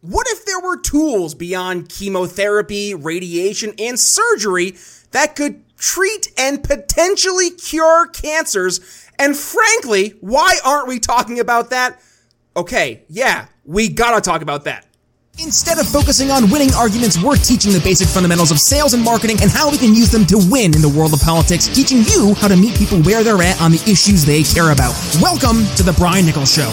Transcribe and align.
What 0.00 0.28
if 0.28 0.46
there 0.46 0.60
were 0.60 0.76
tools 0.78 1.34
beyond 1.34 1.88
chemotherapy, 1.88 2.94
radiation, 2.94 3.74
and 3.80 3.98
surgery 3.98 4.76
that 5.10 5.34
could 5.34 5.64
treat 5.76 6.30
and 6.38 6.62
potentially 6.62 7.50
cure 7.50 8.06
cancers? 8.06 9.08
And 9.18 9.36
frankly, 9.36 10.10
why 10.20 10.58
aren't 10.64 10.86
we 10.86 11.00
talking 11.00 11.40
about 11.40 11.70
that? 11.70 12.00
Okay, 12.56 13.02
yeah, 13.08 13.46
we 13.64 13.88
gotta 13.88 14.20
talk 14.20 14.40
about 14.40 14.62
that. 14.64 14.86
Instead 15.40 15.78
of 15.78 15.88
focusing 15.88 16.30
on 16.30 16.48
winning 16.48 16.72
arguments, 16.74 17.20
we're 17.20 17.36
teaching 17.36 17.72
the 17.72 17.80
basic 17.80 18.06
fundamentals 18.06 18.52
of 18.52 18.60
sales 18.60 18.94
and 18.94 19.02
marketing 19.02 19.38
and 19.42 19.50
how 19.50 19.68
we 19.68 19.78
can 19.78 19.94
use 19.94 20.12
them 20.12 20.24
to 20.26 20.38
win 20.48 20.76
in 20.76 20.80
the 20.80 20.88
world 20.88 21.12
of 21.12 21.20
politics, 21.22 21.66
teaching 21.66 22.04
you 22.04 22.34
how 22.34 22.46
to 22.46 22.56
meet 22.56 22.76
people 22.76 23.02
where 23.02 23.24
they're 23.24 23.42
at 23.42 23.60
on 23.60 23.72
the 23.72 23.82
issues 23.90 24.24
they 24.24 24.44
care 24.44 24.70
about. 24.70 24.94
Welcome 25.20 25.66
to 25.74 25.82
The 25.82 25.94
Brian 25.98 26.24
Nichols 26.24 26.52
Show. 26.54 26.70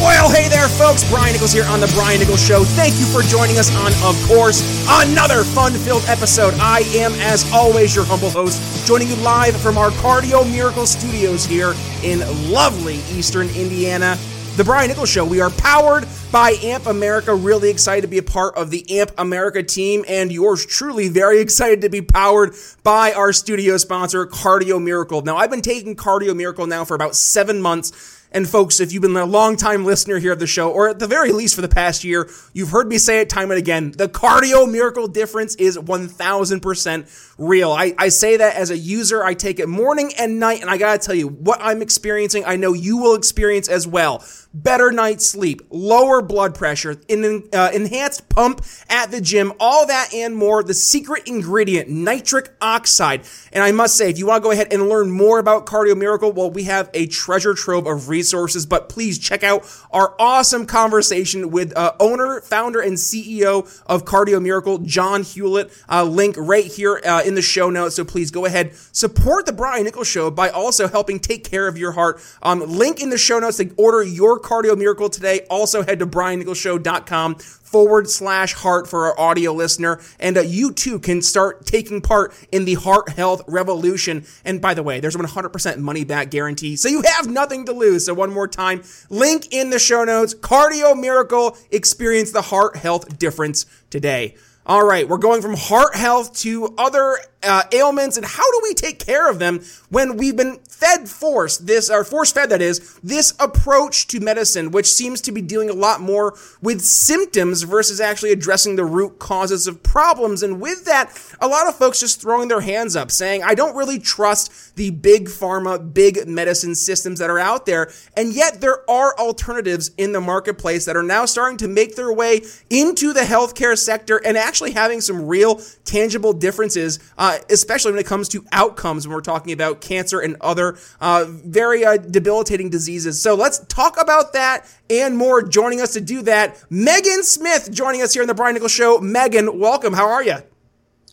Well, 0.00 0.30
hey 0.30 0.48
there, 0.48 0.66
folks. 0.66 1.08
Brian 1.10 1.34
Nichols 1.34 1.52
here 1.52 1.66
on 1.66 1.78
The 1.78 1.92
Brian 1.94 2.20
Nichols 2.20 2.42
Show. 2.42 2.64
Thank 2.64 2.98
you 2.98 3.04
for 3.04 3.20
joining 3.20 3.58
us 3.58 3.68
on, 3.76 3.92
of 4.02 4.16
course, 4.26 4.62
another 4.88 5.44
fun 5.44 5.74
filled 5.74 6.04
episode. 6.06 6.54
I 6.54 6.80
am, 6.94 7.12
as 7.16 7.50
always, 7.52 7.94
your 7.94 8.06
humble 8.06 8.30
host, 8.30 8.86
joining 8.86 9.08
you 9.08 9.16
live 9.16 9.54
from 9.60 9.76
our 9.76 9.90
Cardio 9.90 10.50
Miracle 10.50 10.86
Studios 10.86 11.44
here 11.44 11.74
in 12.02 12.20
lovely 12.50 13.00
Eastern 13.10 13.50
Indiana. 13.50 14.16
The 14.56 14.64
Brian 14.64 14.88
Nichols 14.88 15.10
Show. 15.10 15.22
We 15.22 15.42
are 15.42 15.50
powered 15.50 16.06
by 16.30 16.52
AMP 16.62 16.86
America. 16.86 17.34
Really 17.34 17.70
excited 17.70 18.02
to 18.02 18.08
be 18.08 18.18
a 18.18 18.22
part 18.22 18.56
of 18.56 18.70
the 18.70 18.98
AMP 18.98 19.12
America 19.18 19.62
team, 19.62 20.04
and 20.08 20.30
yours 20.30 20.64
truly 20.64 21.08
very 21.08 21.40
excited 21.40 21.80
to 21.82 21.88
be 21.88 22.02
powered 22.02 22.54
by 22.82 23.12
our 23.12 23.32
studio 23.32 23.76
sponsor, 23.76 24.26
Cardio 24.26 24.82
Miracle. 24.82 25.22
Now, 25.22 25.36
I've 25.36 25.50
been 25.50 25.60
taking 25.60 25.96
Cardio 25.96 26.36
Miracle 26.36 26.66
now 26.66 26.84
for 26.84 26.94
about 26.94 27.16
seven 27.16 27.60
months. 27.60 28.18
And 28.32 28.48
folks, 28.48 28.78
if 28.78 28.92
you've 28.92 29.02
been 29.02 29.16
a 29.16 29.24
long 29.24 29.56
time 29.56 29.84
listener 29.84 30.20
here 30.20 30.32
of 30.32 30.38
the 30.38 30.46
show, 30.46 30.70
or 30.70 30.88
at 30.88 31.00
the 31.00 31.08
very 31.08 31.32
least 31.32 31.56
for 31.56 31.62
the 31.62 31.68
past 31.68 32.04
year, 32.04 32.30
you've 32.52 32.68
heard 32.68 32.86
me 32.86 32.96
say 32.96 33.20
it 33.20 33.28
time 33.28 33.50
and 33.50 33.58
again. 33.58 33.90
The 33.90 34.08
cardio 34.08 34.70
miracle 34.70 35.08
difference 35.08 35.56
is 35.56 35.76
1000% 35.76 37.32
real. 37.38 37.72
I, 37.72 37.92
I 37.98 38.08
say 38.08 38.36
that 38.36 38.54
as 38.54 38.70
a 38.70 38.78
user. 38.78 39.24
I 39.24 39.34
take 39.34 39.58
it 39.58 39.68
morning 39.68 40.12
and 40.16 40.38
night. 40.38 40.60
And 40.60 40.70
I 40.70 40.78
gotta 40.78 41.00
tell 41.00 41.16
you, 41.16 41.26
what 41.26 41.58
I'm 41.60 41.82
experiencing, 41.82 42.44
I 42.46 42.54
know 42.54 42.72
you 42.72 42.98
will 42.98 43.16
experience 43.16 43.68
as 43.68 43.88
well 43.88 44.24
better 44.52 44.90
night's 44.90 45.26
sleep, 45.26 45.62
lower 45.70 46.20
blood 46.22 46.54
pressure, 46.54 47.00
an 47.08 47.44
uh, 47.52 47.70
enhanced 47.72 48.28
pump 48.28 48.64
at 48.88 49.10
the 49.10 49.20
gym, 49.20 49.52
all 49.60 49.86
that 49.86 50.12
and 50.12 50.36
more. 50.36 50.62
The 50.62 50.74
secret 50.74 51.26
ingredient, 51.26 51.88
nitric 51.88 52.50
oxide. 52.60 53.22
And 53.52 53.62
I 53.62 53.72
must 53.72 53.96
say, 53.96 54.10
if 54.10 54.18
you 54.18 54.26
want 54.26 54.42
to 54.42 54.46
go 54.46 54.50
ahead 54.50 54.72
and 54.72 54.88
learn 54.88 55.10
more 55.10 55.38
about 55.38 55.66
Cardio 55.66 55.96
Miracle, 55.96 56.32
well, 56.32 56.50
we 56.50 56.64
have 56.64 56.90
a 56.94 57.06
treasure 57.06 57.54
trove 57.54 57.86
of 57.86 58.08
resources, 58.08 58.66
but 58.66 58.88
please 58.88 59.18
check 59.18 59.44
out 59.44 59.64
our 59.92 60.14
awesome 60.18 60.66
conversation 60.66 61.50
with 61.50 61.76
uh, 61.76 61.92
owner, 62.00 62.40
founder, 62.40 62.80
and 62.80 62.94
CEO 62.94 63.82
of 63.86 64.04
Cardio 64.04 64.42
Miracle, 64.42 64.78
John 64.78 65.22
Hewlett. 65.22 65.70
Uh, 65.88 66.04
link 66.04 66.34
right 66.38 66.66
here 66.66 67.00
uh, 67.04 67.22
in 67.24 67.34
the 67.34 67.42
show 67.42 67.70
notes. 67.70 67.96
So 67.96 68.04
please 68.04 68.30
go 68.30 68.44
ahead, 68.44 68.74
support 68.92 69.46
the 69.46 69.52
Brian 69.52 69.84
Nichols 69.84 70.08
Show 70.08 70.30
by 70.30 70.48
also 70.48 70.88
helping 70.88 71.20
take 71.20 71.48
care 71.48 71.68
of 71.68 71.78
your 71.78 71.92
heart. 71.92 72.20
Um, 72.42 72.60
link 72.60 73.00
in 73.00 73.10
the 73.10 73.18
show 73.18 73.38
notes 73.38 73.58
to 73.58 73.72
order 73.76 74.02
your 74.02 74.39
cardio 74.40 74.76
miracle 74.76 75.08
today. 75.08 75.46
Also 75.50 75.82
head 75.82 75.98
to 75.98 76.06
briannicholsshow.com 76.06 77.36
forward 77.36 78.10
slash 78.10 78.54
heart 78.54 78.88
for 78.88 79.06
our 79.06 79.18
audio 79.18 79.52
listener. 79.52 80.00
And 80.18 80.36
uh, 80.36 80.40
you 80.40 80.72
too 80.72 80.98
can 80.98 81.22
start 81.22 81.66
taking 81.66 82.00
part 82.00 82.34
in 82.50 82.64
the 82.64 82.74
heart 82.74 83.10
health 83.10 83.42
revolution. 83.46 84.24
And 84.44 84.60
by 84.60 84.74
the 84.74 84.82
way, 84.82 84.98
there's 84.98 85.16
100% 85.16 85.78
money 85.78 86.04
back 86.04 86.30
guarantee. 86.30 86.76
So 86.76 86.88
you 86.88 87.02
have 87.02 87.28
nothing 87.28 87.66
to 87.66 87.72
lose. 87.72 88.06
So 88.06 88.14
one 88.14 88.32
more 88.32 88.48
time, 88.48 88.82
link 89.08 89.48
in 89.52 89.70
the 89.70 89.78
show 89.78 90.04
notes, 90.04 90.34
cardio 90.34 90.98
miracle, 90.98 91.56
experience 91.70 92.32
the 92.32 92.42
heart 92.42 92.76
health 92.76 93.18
difference 93.18 93.66
today. 93.88 94.34
All 94.66 94.84
right, 94.84 95.08
we're 95.08 95.18
going 95.18 95.40
from 95.40 95.56
heart 95.56 95.96
health 95.96 96.36
to 96.40 96.74
other 96.76 97.18
uh, 97.42 97.62
ailments, 97.72 98.16
and 98.16 98.26
how 98.26 98.42
do 98.42 98.60
we 98.62 98.74
take 98.74 98.98
care 98.98 99.30
of 99.30 99.38
them 99.38 99.60
when 99.88 100.16
we've 100.16 100.36
been 100.36 100.58
fed 100.68 101.08
force 101.08 101.58
this 101.58 101.90
or 101.90 102.04
force 102.04 102.32
fed 102.32 102.50
that 102.50 102.62
is 102.62 102.98
this 103.02 103.34
approach 103.38 104.06
to 104.06 104.20
medicine, 104.20 104.70
which 104.70 104.86
seems 104.86 105.20
to 105.20 105.32
be 105.32 105.42
dealing 105.42 105.68
a 105.70 105.74
lot 105.74 106.00
more 106.00 106.36
with 106.62 106.80
symptoms 106.80 107.62
versus 107.62 108.00
actually 108.00 108.32
addressing 108.32 108.76
the 108.76 108.84
root 108.84 109.18
causes 109.18 109.66
of 109.66 109.82
problems. 109.82 110.42
And 110.42 110.60
with 110.60 110.84
that, 110.86 111.18
a 111.40 111.48
lot 111.48 111.66
of 111.66 111.76
folks 111.76 112.00
just 112.00 112.20
throwing 112.20 112.48
their 112.48 112.60
hands 112.60 112.96
up, 112.96 113.10
saying, 113.10 113.42
"I 113.42 113.54
don't 113.54 113.76
really 113.76 113.98
trust 113.98 114.76
the 114.76 114.90
big 114.90 115.28
pharma, 115.28 115.92
big 115.92 116.26
medicine 116.26 116.74
systems 116.74 117.18
that 117.18 117.30
are 117.30 117.38
out 117.38 117.66
there." 117.66 117.90
And 118.16 118.32
yet, 118.32 118.60
there 118.60 118.88
are 118.90 119.14
alternatives 119.18 119.90
in 119.96 120.12
the 120.12 120.20
marketplace 120.20 120.84
that 120.84 120.96
are 120.96 121.02
now 121.02 121.24
starting 121.24 121.58
to 121.58 121.68
make 121.68 121.96
their 121.96 122.12
way 122.12 122.42
into 122.68 123.12
the 123.12 123.20
healthcare 123.20 123.76
sector 123.78 124.16
and 124.24 124.36
actually 124.36 124.72
having 124.72 125.00
some 125.00 125.26
real 125.26 125.60
tangible 125.84 126.32
differences, 126.32 126.98
uh, 127.18 127.29
especially 127.50 127.92
when 127.92 128.00
it 128.00 128.06
comes 128.06 128.28
to 128.30 128.44
outcomes 128.52 129.06
when 129.06 129.14
we're 129.14 129.20
talking 129.20 129.52
about 129.52 129.80
cancer 129.80 130.20
and 130.20 130.36
other 130.40 130.78
uh, 131.00 131.26
very 131.28 131.84
uh, 131.84 131.96
debilitating 131.96 132.70
diseases. 132.70 133.20
So 133.20 133.34
let's 133.34 133.58
talk 133.66 134.00
about 134.00 134.32
that 134.32 134.66
and 134.88 135.16
more. 135.16 135.42
Joining 135.42 135.80
us 135.80 135.92
to 135.94 136.00
do 136.00 136.22
that, 136.22 136.62
Megan 136.70 137.22
Smith 137.22 137.70
joining 137.72 138.02
us 138.02 138.12
here 138.12 138.22
on 138.22 138.28
the 138.28 138.34
Brian 138.34 138.54
Nichols 138.54 138.72
Show. 138.72 138.98
Megan, 138.98 139.58
welcome. 139.58 139.92
How 139.92 140.08
are 140.08 140.22
you? 140.22 140.36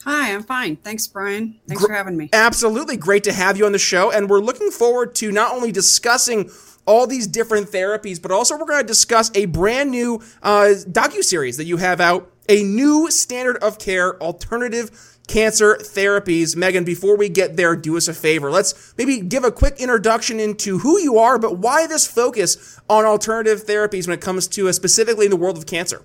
Hi, 0.04 0.34
I'm 0.34 0.44
fine. 0.44 0.78
Thanks, 0.78 1.06
Brian. 1.06 1.60
Thanks 1.68 1.82
Gr- 1.82 1.90
for 1.90 1.94
having 1.94 2.16
me. 2.16 2.30
Absolutely. 2.32 2.96
Great 2.96 3.26
to 3.26 3.34
have 3.34 3.58
you 3.58 3.66
on 3.66 3.74
the 3.74 3.80
show. 3.80 4.10
And 4.10 4.30
we're 4.30 4.40
looking 4.40 4.72
forward 4.72 5.16
to 5.16 5.32
not 5.32 5.54
only 5.54 5.72
discussing 5.72 6.50
all 6.86 7.06
these 7.06 7.28
different 7.28 7.68
therapies, 7.68 8.22
but 8.22 8.32
also 8.32 8.58
we're 8.58 8.66
going 8.66 8.82
to 8.82 8.88
discuss 8.88 9.30
a 9.36 9.46
brand 9.48 9.92
new 9.92 10.22
uh, 10.42 10.74
docu 10.90 11.22
series 11.22 11.58
that 11.58 11.66
you 11.66 11.78
have 11.78 12.00
out, 12.00 12.32
a 12.48 12.64
new 12.64 13.12
standard 13.12 13.58
of 13.58 13.78
care 13.78 14.22
alternative 14.24 15.17
cancer 15.28 15.76
therapies. 15.76 16.56
Megan, 16.56 16.84
before 16.84 17.18
we 17.18 17.30
get 17.30 17.58
there, 17.58 17.76
do 17.76 17.98
us 17.98 18.08
a 18.08 18.14
favor. 18.14 18.50
Let's 18.50 18.94
maybe 18.98 19.20
give 19.20 19.44
a 19.44 19.52
quick 19.52 19.80
introduction 19.80 20.40
into 20.40 20.80
who 20.80 21.00
you 21.00 21.20
are, 21.20 21.38
but 21.38 21.58
why 21.58 21.86
this 21.86 22.08
focus 22.08 22.80
on 22.90 23.06
alternative 23.06 23.66
therapies 23.66 24.08
when 24.08 24.18
it 24.18 24.22
comes 24.22 24.48
to 24.50 24.70
uh, 24.70 24.72
specifically 24.72 25.26
in 25.26 25.32
the 25.32 25.38
world 25.38 25.58
of 25.58 25.66
cancer. 25.66 26.02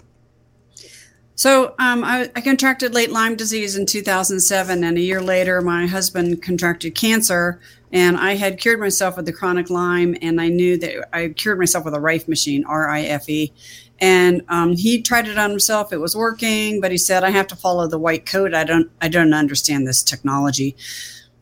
So 1.34 1.75
um, 1.78 2.05
I, 2.05 2.31
I, 2.37 2.41
contracted 2.41 2.94
late 2.94 3.10
Lyme 3.10 3.37
disease 3.37 3.75
in 3.75 3.87
2007, 3.87 4.84
and 4.84 4.99
a 4.99 5.00
year 5.00 5.21
later, 5.21 5.62
my 5.62 5.87
husband 5.87 6.43
contracted 6.43 6.94
cancer, 6.94 7.59
and 7.92 8.16
I 8.16 8.34
had 8.34 8.58
cured 8.58 8.80
myself 8.80 9.16
with 9.16 9.26
the 9.26 9.32
chronic 9.32 9.70
Lyme, 9.70 10.16
and 10.22 10.41
I 10.41 10.48
knew 10.48 10.78
that 10.78 11.08
I 11.14 11.28
cured 11.28 11.58
myself 11.58 11.84
with 11.84 11.94
a 11.94 12.00
Rife 12.00 12.26
machine, 12.26 12.64
R-I-F-E, 12.64 13.53
and 14.00 14.42
um, 14.48 14.75
he 14.75 15.03
tried 15.03 15.28
it 15.28 15.38
on 15.38 15.50
himself. 15.50 15.92
It 15.92 15.98
was 15.98 16.16
working, 16.16 16.80
but 16.80 16.91
he 16.91 16.98
said, 16.98 17.22
"I 17.22 17.30
have 17.30 17.47
to 17.48 17.56
follow 17.56 17.86
the 17.86 17.98
white 17.98 18.26
coat. 18.26 18.54
I 18.54 18.64
don't, 18.64 18.91
I 19.00 19.08
don't 19.08 19.34
understand 19.34 19.86
this 19.86 20.03
technology." 20.03 20.76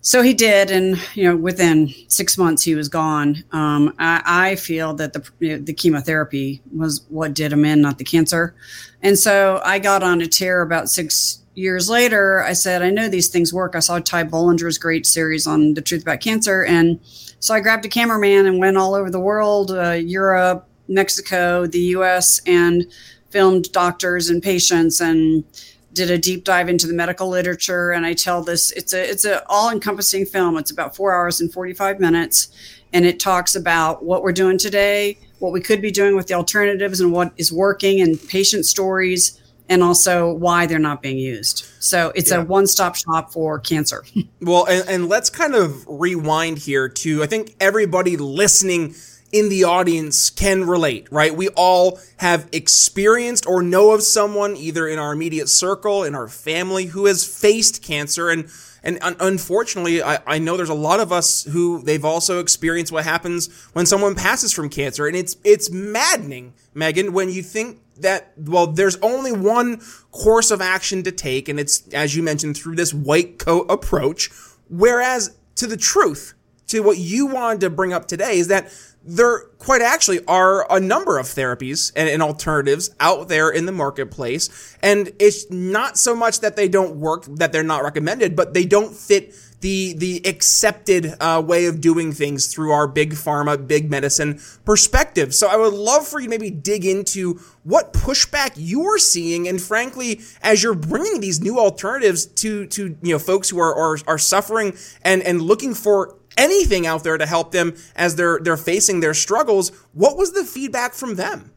So 0.03 0.23
he 0.23 0.33
did, 0.33 0.71
and 0.71 0.99
you 1.15 1.25
know, 1.25 1.37
within 1.37 1.93
six 2.09 2.39
months 2.39 2.63
he 2.63 2.75
was 2.75 2.89
gone. 2.89 3.45
Um, 3.53 3.95
I, 3.99 4.23
I, 4.25 4.57
feel 4.57 4.95
that 4.95 5.13
the 5.13 5.59
the 5.59 5.75
chemotherapy 5.75 6.63
was 6.75 7.05
what 7.09 7.35
did 7.35 7.53
him 7.53 7.65
in, 7.67 7.83
not 7.83 7.99
the 7.99 8.05
cancer. 8.05 8.55
And 9.03 9.19
so 9.19 9.61
I 9.65 9.79
got 9.79 10.03
on 10.03 10.21
a 10.23 10.27
tear 10.27 10.63
about 10.63 10.89
six 10.89 11.40
years 11.55 11.89
later. 11.89 12.43
I 12.43 12.53
said, 12.53 12.83
I 12.83 12.91
know 12.91 13.09
these 13.09 13.29
things 13.29 13.53
work. 13.53 13.75
I 13.75 13.81
saw 13.81 13.99
Ty 13.99 14.25
Bollinger's 14.25 14.79
great 14.79 15.07
series 15.07 15.47
on 15.47 15.75
the 15.75 15.83
truth 15.83 16.03
about 16.03 16.21
cancer, 16.21 16.65
and 16.65 17.01
so 17.41 17.55
I 17.55 17.61
grabbed 17.61 17.85
a 17.87 17.89
cameraman 17.89 18.47
and 18.47 18.59
went 18.59 18.77
all 18.77 18.95
over 18.95 19.11
the 19.11 19.21
world, 19.21 19.71
uh, 19.71 19.93
Europe, 19.93 20.69
Mexico, 20.89 21.67
the 21.67 21.81
US, 21.97 22.41
and 22.47 22.87
filmed 23.31 23.71
doctors 23.73 24.29
and 24.29 24.43
patients 24.43 25.01
and 25.01 25.45
did 25.93 26.11
a 26.11 26.19
deep 26.19 26.45
dive 26.45 26.69
into 26.69 26.87
the 26.87 26.93
medical 26.93 27.29
literature 27.29 27.91
and 27.91 28.07
i 28.07 28.13
tell 28.13 28.43
this 28.43 28.71
it's 28.73 28.93
a 28.93 29.11
it's 29.11 29.25
a 29.25 29.45
all 29.49 29.71
encompassing 29.71 30.25
film 30.25 30.57
it's 30.57 30.71
about 30.71 30.95
four 30.95 31.15
hours 31.15 31.41
and 31.41 31.53
45 31.53 31.99
minutes 31.99 32.49
and 32.93 33.05
it 33.05 33.19
talks 33.19 33.57
about 33.57 34.05
what 34.05 34.23
we're 34.23 34.33
doing 34.33 34.59
today 34.59 35.19
what 35.39 35.53
we 35.53 35.61
could 35.61 35.81
be 35.81 35.91
doing 35.91 36.15
with 36.15 36.27
the 36.27 36.35
alternatives 36.35 37.01
and 37.01 37.13
what 37.13 37.33
is 37.37 37.53
working 37.53 38.01
and 38.01 38.21
patient 38.29 38.67
stories 38.67 39.40
and 39.71 39.83
also 39.83 40.31
why 40.35 40.67
they're 40.67 40.79
not 40.79 41.01
being 41.01 41.17
used 41.17 41.65
so 41.79 42.13
it's 42.15 42.31
yeah. 42.31 42.43
a 42.43 42.45
one-stop 42.45 42.95
shop 42.95 43.33
for 43.33 43.59
cancer 43.59 44.05
well 44.43 44.67
and, 44.67 44.87
and 44.89 45.09
let's 45.09 45.31
kind 45.31 45.55
of 45.55 45.87
rewind 45.89 46.59
here 46.59 46.89
to 46.89 47.23
i 47.23 47.27
think 47.27 47.55
everybody 47.59 48.19
listening 48.19 48.95
in 49.33 49.49
the 49.49 49.63
audience 49.63 50.29
can 50.29 50.65
relate, 50.65 51.07
right? 51.13 51.33
We 51.33 51.49
all 51.51 52.01
have 52.17 52.49
experienced 52.51 53.47
or 53.47 53.63
know 53.63 53.93
of 53.93 54.03
someone 54.03 54.57
either 54.57 54.89
in 54.89 54.99
our 54.99 55.13
immediate 55.13 55.49
circle, 55.49 56.03
in 56.03 56.17
our 56.17 56.27
family 56.27 56.87
who 56.87 57.07
has 57.07 57.25
faced 57.25 57.81
cancer 57.81 58.29
and 58.29 58.51
and 58.83 58.99
unfortunately, 59.03 60.03
I, 60.03 60.21
I 60.27 60.39
know 60.39 60.57
there's 60.57 60.71
a 60.71 60.75
lot 60.75 61.01
of 61.01 61.13
us 61.13 61.45
who 61.45 61.83
they've 61.83 62.05
also 62.05 62.39
experienced 62.41 62.93
what 62.93 63.05
happens 63.05 63.49
when 63.73 63.87
someone 63.87 64.15
passes 64.15 64.53
from 64.53 64.71
cancer. 64.71 65.07
And 65.07 65.17
it's, 65.17 65.37
it's 65.45 65.71
maddening, 65.71 66.55
Megan, 66.73 67.13
when 67.13 67.29
you 67.29 67.43
think 67.43 67.81
that, 68.03 68.33
well, 68.37 68.67
there's 68.67 68.97
only 68.97 69.33
one 69.33 69.81
course 70.11 70.51
of 70.51 70.61
action 70.61 71.03
to 71.05 71.13
take. 71.13 71.49
And 71.49 71.59
it's, 71.59 71.87
as 71.89 72.15
you 72.17 72.23
mentioned, 72.23 72.57
through 72.57 72.77
this 72.77 72.93
white 72.93 73.39
coat 73.39 73.67
approach. 73.69 74.31
Whereas 74.69 75.37
to 75.57 75.67
the 75.67 75.77
truth, 75.77 76.35
to 76.69 76.81
what 76.81 76.99
you 76.99 77.27
wanted 77.27 77.61
to 77.63 77.71
bring 77.71 77.93
up 77.93 78.07
today 78.07 78.39
is 78.39 78.49
that 78.49 78.73
there 79.03 79.41
quite 79.59 79.83
actually 79.83 80.25
are 80.27 80.71
a 80.71 80.79
number 80.79 81.19
of 81.19 81.27
therapies 81.27 81.91
and, 81.97 82.09
and, 82.09 82.23
alternatives 82.23 82.95
out 83.01 83.29
there 83.29 83.51
in 83.51 83.65
the 83.65 83.73
marketplace. 83.73 84.77
And 84.83 85.11
it's 85.19 85.51
not 85.51 85.97
so 85.97 86.15
much 86.15 86.41
that 86.41 86.55
they 86.57 86.69
don't 86.69 86.97
work, 86.97 87.25
that 87.27 87.51
they're 87.51 87.63
not 87.63 87.83
recommended, 87.83 88.37
but 88.37 88.53
they 88.53 88.65
don't 88.65 88.95
fit 88.95 89.35
the 89.61 89.93
the 89.95 90.23
accepted 90.25 91.15
uh, 91.21 91.43
way 91.45 91.67
of 91.67 91.81
doing 91.81 92.13
things 92.13 92.47
through 92.47 92.73
our 92.73 92.87
big 92.87 93.13
pharma, 93.13 93.67
big 93.67 93.91
medicine 93.91 94.41
perspective. 94.65 95.35
So 95.35 95.49
I 95.49 95.57
would 95.57 95.75
love 95.75 96.07
for 96.07 96.19
you 96.19 96.27
to 96.27 96.31
maybe 96.31 96.51
dig 96.51 96.85
into 96.85 97.41
what 97.63 97.93
pushback 97.93 98.53
you're 98.57 98.99
seeing, 98.99 99.47
and 99.47 99.61
frankly, 99.61 100.21
as 100.43 100.63
you're 100.63 100.75
bringing 100.75 101.21
these 101.21 101.41
new 101.41 101.59
alternatives 101.59 102.27
to 102.27 102.67
to 102.67 102.97
you 103.03 103.13
know 103.13 103.19
folks 103.19 103.51
who 103.51 103.59
are 103.59 103.75
are, 103.75 103.99
are 104.07 104.19
suffering 104.19 104.77
and 105.03 105.23
and 105.23 105.43
looking 105.43 105.75
for 105.75 106.17
anything 106.39 106.87
out 106.87 107.05
there 107.05 107.19
to 107.19 107.27
help 107.27 107.53
them 107.53 107.77
as 107.95 108.17
they're 108.17 108.39
they're 108.43 108.57
facing 108.57 109.01
their 109.01 109.15
struggles. 109.15 109.71
What 109.93 110.17
was 110.17 110.33
the 110.33 110.45
feedback 110.45 110.95
from 110.95 111.17
them? 111.17 111.53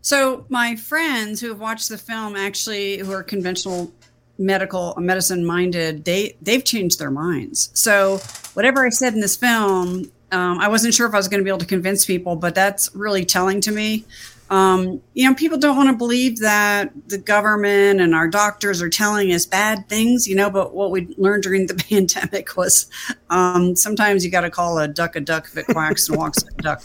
So 0.00 0.46
my 0.48 0.74
friends 0.74 1.40
who 1.40 1.48
have 1.48 1.60
watched 1.60 1.88
the 1.88 1.96
film 1.96 2.34
actually 2.34 2.98
who 2.98 3.12
are 3.12 3.22
conventional 3.22 3.92
medical 4.42 4.94
medicine 4.98 5.44
minded 5.44 6.04
they 6.04 6.36
they've 6.42 6.64
changed 6.64 6.98
their 6.98 7.10
minds. 7.10 7.70
So 7.74 8.18
whatever 8.54 8.84
i 8.84 8.90
said 8.90 9.14
in 9.14 9.20
this 9.20 9.36
film 9.36 10.10
um, 10.30 10.58
i 10.58 10.68
wasn't 10.68 10.92
sure 10.92 11.06
if 11.06 11.14
i 11.14 11.16
was 11.16 11.28
going 11.28 11.40
to 11.40 11.44
be 11.44 11.50
able 11.50 11.58
to 11.58 11.66
convince 11.66 12.04
people 12.04 12.36
but 12.36 12.54
that's 12.54 12.94
really 12.94 13.24
telling 13.24 13.60
to 13.62 13.72
me. 13.72 14.04
Um, 14.50 15.00
you 15.14 15.26
know 15.26 15.34
people 15.34 15.56
don't 15.56 15.76
want 15.76 15.88
to 15.88 15.96
believe 15.96 16.40
that 16.40 16.90
the 17.06 17.16
government 17.16 18.02
and 18.02 18.14
our 18.14 18.28
doctors 18.28 18.82
are 18.82 18.90
telling 18.90 19.32
us 19.32 19.46
bad 19.46 19.88
things 19.88 20.28
you 20.28 20.36
know 20.36 20.50
but 20.50 20.74
what 20.74 20.90
we 20.90 21.14
learned 21.16 21.42
during 21.44 21.66
the 21.66 21.74
pandemic 21.88 22.54
was 22.54 22.90
um, 23.30 23.74
sometimes 23.74 24.24
you 24.24 24.30
got 24.30 24.42
to 24.42 24.50
call 24.50 24.78
a 24.78 24.86
duck 24.86 25.16
a 25.16 25.20
duck 25.20 25.46
if 25.46 25.56
it 25.56 25.66
quacks 25.68 26.08
and 26.08 26.18
walks 26.18 26.44
like 26.44 26.52
a 26.58 26.62
duck. 26.62 26.82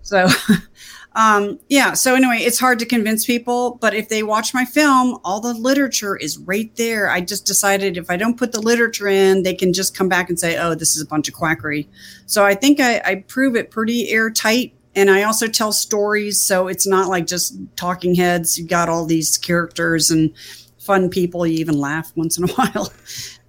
So 0.00 0.28
um, 1.16 1.60
yeah. 1.68 1.92
So 1.92 2.14
anyway, 2.14 2.38
it's 2.38 2.58
hard 2.58 2.78
to 2.80 2.86
convince 2.86 3.24
people, 3.24 3.78
but 3.80 3.94
if 3.94 4.08
they 4.08 4.22
watch 4.22 4.52
my 4.52 4.64
film, 4.64 5.18
all 5.24 5.40
the 5.40 5.54
literature 5.54 6.16
is 6.16 6.38
right 6.38 6.74
there. 6.76 7.08
I 7.08 7.20
just 7.20 7.46
decided 7.46 7.96
if 7.96 8.10
I 8.10 8.16
don't 8.16 8.36
put 8.36 8.52
the 8.52 8.60
literature 8.60 9.06
in, 9.06 9.44
they 9.44 9.54
can 9.54 9.72
just 9.72 9.96
come 9.96 10.08
back 10.08 10.28
and 10.28 10.38
say, 10.38 10.58
"Oh, 10.58 10.74
this 10.74 10.96
is 10.96 11.02
a 11.02 11.06
bunch 11.06 11.28
of 11.28 11.34
quackery." 11.34 11.88
So 12.26 12.44
I 12.44 12.54
think 12.54 12.80
I, 12.80 13.00
I 13.04 13.14
prove 13.28 13.54
it 13.54 13.70
pretty 13.70 14.10
airtight, 14.10 14.74
and 14.96 15.08
I 15.08 15.22
also 15.22 15.46
tell 15.46 15.72
stories, 15.72 16.40
so 16.40 16.66
it's 16.66 16.86
not 16.86 17.08
like 17.08 17.26
just 17.26 17.56
talking 17.76 18.16
heads. 18.16 18.58
You 18.58 18.66
got 18.66 18.88
all 18.88 19.06
these 19.06 19.38
characters 19.38 20.10
and 20.10 20.32
fun 20.78 21.10
people. 21.10 21.46
You 21.46 21.58
even 21.58 21.78
laugh 21.78 22.12
once 22.16 22.38
in 22.38 22.44
a 22.44 22.52
while, 22.54 22.92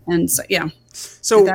and 0.05 0.29
so 0.29 0.43
yeah. 0.49 0.69
So 0.93 1.45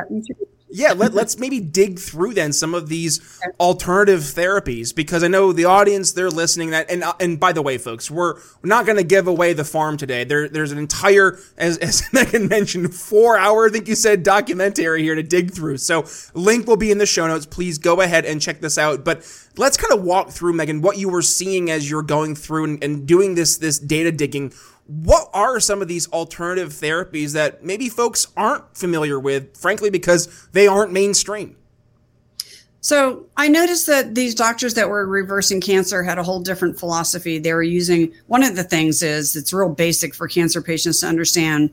yeah, 0.71 0.93
let, 0.93 1.15
us 1.21 1.37
maybe 1.37 1.59
dig 1.59 1.99
through 1.99 2.33
then 2.33 2.53
some 2.53 2.73
of 2.73 2.89
these 2.89 3.39
alternative 3.59 4.21
therapies 4.21 4.95
because 4.95 5.23
I 5.23 5.27
know 5.27 5.51
the 5.51 5.65
audience 5.65 6.13
they're 6.13 6.29
listening 6.29 6.71
that 6.71 6.89
and 6.89 7.03
uh, 7.03 7.13
and 7.19 7.39
by 7.39 7.51
the 7.51 7.61
way, 7.61 7.77
folks, 7.77 8.09
we're, 8.09 8.35
we're 8.35 8.69
not 8.69 8.85
going 8.85 8.97
to 8.97 9.03
give 9.03 9.27
away 9.27 9.53
the 9.53 9.65
farm 9.65 9.97
today. 9.97 10.23
There 10.23 10.47
there's 10.49 10.71
an 10.71 10.77
entire 10.77 11.37
as 11.57 11.77
as 11.77 12.03
Megan 12.13 12.47
mentioned, 12.47 12.93
four 12.93 13.37
hour 13.37 13.67
I 13.67 13.69
think 13.69 13.87
you 13.87 13.95
said 13.95 14.23
documentary 14.23 15.03
here 15.03 15.15
to 15.15 15.23
dig 15.23 15.51
through. 15.51 15.77
So 15.77 16.05
link 16.33 16.67
will 16.67 16.77
be 16.77 16.91
in 16.91 16.97
the 16.97 17.05
show 17.05 17.27
notes. 17.27 17.45
Please 17.45 17.77
go 17.77 18.01
ahead 18.01 18.25
and 18.25 18.41
check 18.41 18.61
this 18.61 18.77
out. 18.77 19.03
But 19.03 19.27
let's 19.57 19.77
kind 19.77 19.93
of 19.93 20.03
walk 20.03 20.29
through 20.29 20.53
Megan 20.53 20.81
what 20.81 20.97
you 20.97 21.09
were 21.09 21.21
seeing 21.21 21.69
as 21.69 21.89
you're 21.89 22.01
going 22.01 22.35
through 22.35 22.63
and, 22.65 22.83
and 22.83 23.07
doing 23.07 23.35
this 23.35 23.57
this 23.57 23.79
data 23.79 24.11
digging 24.11 24.53
what 24.91 25.29
are 25.33 25.59
some 25.61 25.81
of 25.81 25.87
these 25.87 26.09
alternative 26.09 26.69
therapies 26.73 27.33
that 27.33 27.63
maybe 27.63 27.87
folks 27.87 28.27
aren't 28.35 28.75
familiar 28.75 29.17
with, 29.17 29.55
frankly, 29.55 29.89
because 29.89 30.49
they 30.51 30.67
aren't 30.67 30.91
mainstream? 30.91 31.55
So 32.81 33.27
I 33.37 33.47
noticed 33.47 33.87
that 33.87 34.15
these 34.15 34.35
doctors 34.35 34.73
that 34.73 34.89
were 34.89 35.05
reversing 35.05 35.61
cancer 35.61 36.03
had 36.03 36.17
a 36.17 36.23
whole 36.23 36.41
different 36.41 36.77
philosophy. 36.77 37.37
They 37.37 37.53
were 37.53 37.63
using 37.63 38.11
one 38.27 38.43
of 38.43 38.55
the 38.55 38.63
things 38.63 39.01
is 39.01 39.35
it's 39.35 39.53
real 39.53 39.69
basic 39.69 40.13
for 40.13 40.27
cancer 40.27 40.61
patients 40.61 40.99
to 41.01 41.07
understand. 41.07 41.69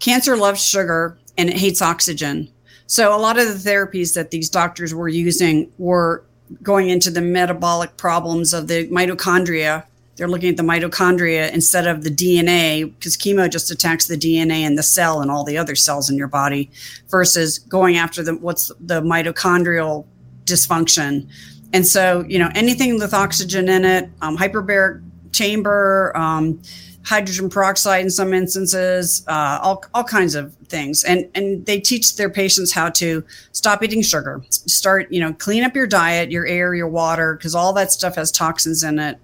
Cancer 0.00 0.36
loves 0.36 0.64
sugar 0.64 1.18
and 1.38 1.48
it 1.48 1.58
hates 1.58 1.82
oxygen. 1.82 2.50
So 2.86 3.14
a 3.14 3.20
lot 3.20 3.38
of 3.38 3.46
the 3.46 3.70
therapies 3.70 4.14
that 4.14 4.30
these 4.30 4.48
doctors 4.48 4.94
were 4.94 5.08
using 5.08 5.70
were 5.78 6.24
going 6.62 6.88
into 6.88 7.10
the 7.10 7.20
metabolic 7.20 7.96
problems 7.96 8.54
of 8.54 8.66
the 8.66 8.88
mitochondria 8.88 9.84
they're 10.16 10.28
looking 10.28 10.48
at 10.48 10.56
the 10.56 10.62
mitochondria 10.62 11.52
instead 11.52 11.86
of 11.86 12.02
the 12.02 12.10
DNA 12.10 12.94
because 12.94 13.16
chemo 13.16 13.50
just 13.50 13.70
attacks 13.70 14.06
the 14.06 14.16
DNA 14.16 14.62
in 14.62 14.74
the 14.74 14.82
cell 14.82 15.20
and 15.20 15.30
all 15.30 15.44
the 15.44 15.58
other 15.58 15.74
cells 15.74 16.10
in 16.10 16.16
your 16.16 16.28
body 16.28 16.70
versus 17.08 17.58
going 17.58 17.96
after 17.96 18.22
the 18.22 18.34
what's 18.36 18.72
the 18.80 19.02
mitochondrial 19.02 20.06
dysfunction. 20.44 21.28
And 21.72 21.86
so, 21.86 22.24
you 22.28 22.38
know, 22.38 22.50
anything 22.54 22.98
with 22.98 23.12
oxygen 23.12 23.68
in 23.68 23.84
it, 23.84 24.08
um, 24.22 24.36
hyperbaric 24.36 25.02
chamber, 25.32 26.16
um, 26.16 26.62
hydrogen 27.04 27.48
peroxide 27.48 28.02
in 28.02 28.10
some 28.10 28.32
instances, 28.32 29.22
uh, 29.28 29.60
all, 29.62 29.84
all 29.94 30.02
kinds 30.02 30.34
of 30.34 30.54
things. 30.68 31.04
And, 31.04 31.28
and 31.34 31.64
they 31.66 31.78
teach 31.78 32.16
their 32.16 32.30
patients 32.30 32.72
how 32.72 32.90
to 32.90 33.22
stop 33.52 33.82
eating 33.82 34.02
sugar, 34.02 34.42
start, 34.48 35.12
you 35.12 35.20
know, 35.20 35.32
clean 35.34 35.62
up 35.62 35.76
your 35.76 35.86
diet, 35.86 36.32
your 36.32 36.46
air, 36.46 36.74
your 36.74 36.88
water, 36.88 37.36
because 37.36 37.54
all 37.54 37.72
that 37.74 37.92
stuff 37.92 38.16
has 38.16 38.32
toxins 38.32 38.82
in 38.82 38.98
it. 38.98 39.18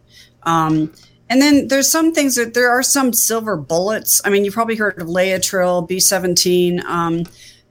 Um, 0.44 0.92
and 1.28 1.40
then 1.40 1.68
there's 1.68 1.90
some 1.90 2.12
things 2.12 2.34
that 2.36 2.54
there 2.54 2.70
are 2.70 2.82
some 2.82 3.12
silver 3.12 3.56
bullets. 3.56 4.20
I 4.24 4.30
mean, 4.30 4.44
you 4.44 4.52
probably 4.52 4.76
heard 4.76 5.00
of 5.00 5.08
Laetrile, 5.08 5.88
B17, 5.88 6.84
um, 6.84 7.24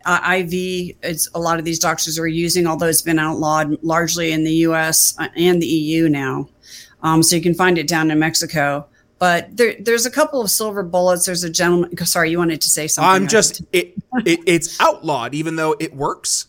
uh, 0.05 0.37
IV. 0.39 0.95
It's 1.03 1.29
a 1.35 1.39
lot 1.39 1.59
of 1.59 1.65
these 1.65 1.77
doctors 1.77 2.17
are 2.17 2.27
using, 2.27 2.65
although 2.65 2.87
it's 2.87 3.03
been 3.03 3.19
outlawed 3.19 3.77
largely 3.83 4.31
in 4.31 4.43
the 4.43 4.53
U.S. 4.65 5.15
Uh, 5.19 5.27
and 5.35 5.61
the 5.61 5.67
EU 5.67 6.09
now. 6.09 6.49
Um, 7.03 7.21
so 7.21 7.35
you 7.35 7.41
can 7.41 7.53
find 7.53 7.77
it 7.77 7.87
down 7.87 8.09
in 8.09 8.19
Mexico. 8.19 8.87
But 9.19 9.55
there, 9.55 9.75
there's 9.79 10.07
a 10.07 10.11
couple 10.11 10.41
of 10.41 10.49
silver 10.49 10.81
bullets. 10.81 11.27
There's 11.27 11.43
a 11.43 11.49
gentleman. 11.49 11.95
Sorry, 12.05 12.31
you 12.31 12.39
wanted 12.39 12.61
to 12.61 12.69
say 12.69 12.87
something. 12.87 13.07
I'm 13.07 13.27
just 13.27 13.61
it, 13.71 13.93
it. 14.25 14.39
It's 14.47 14.81
outlawed, 14.81 15.35
even 15.35 15.55
though 15.55 15.75
it 15.79 15.95
works. 15.95 16.47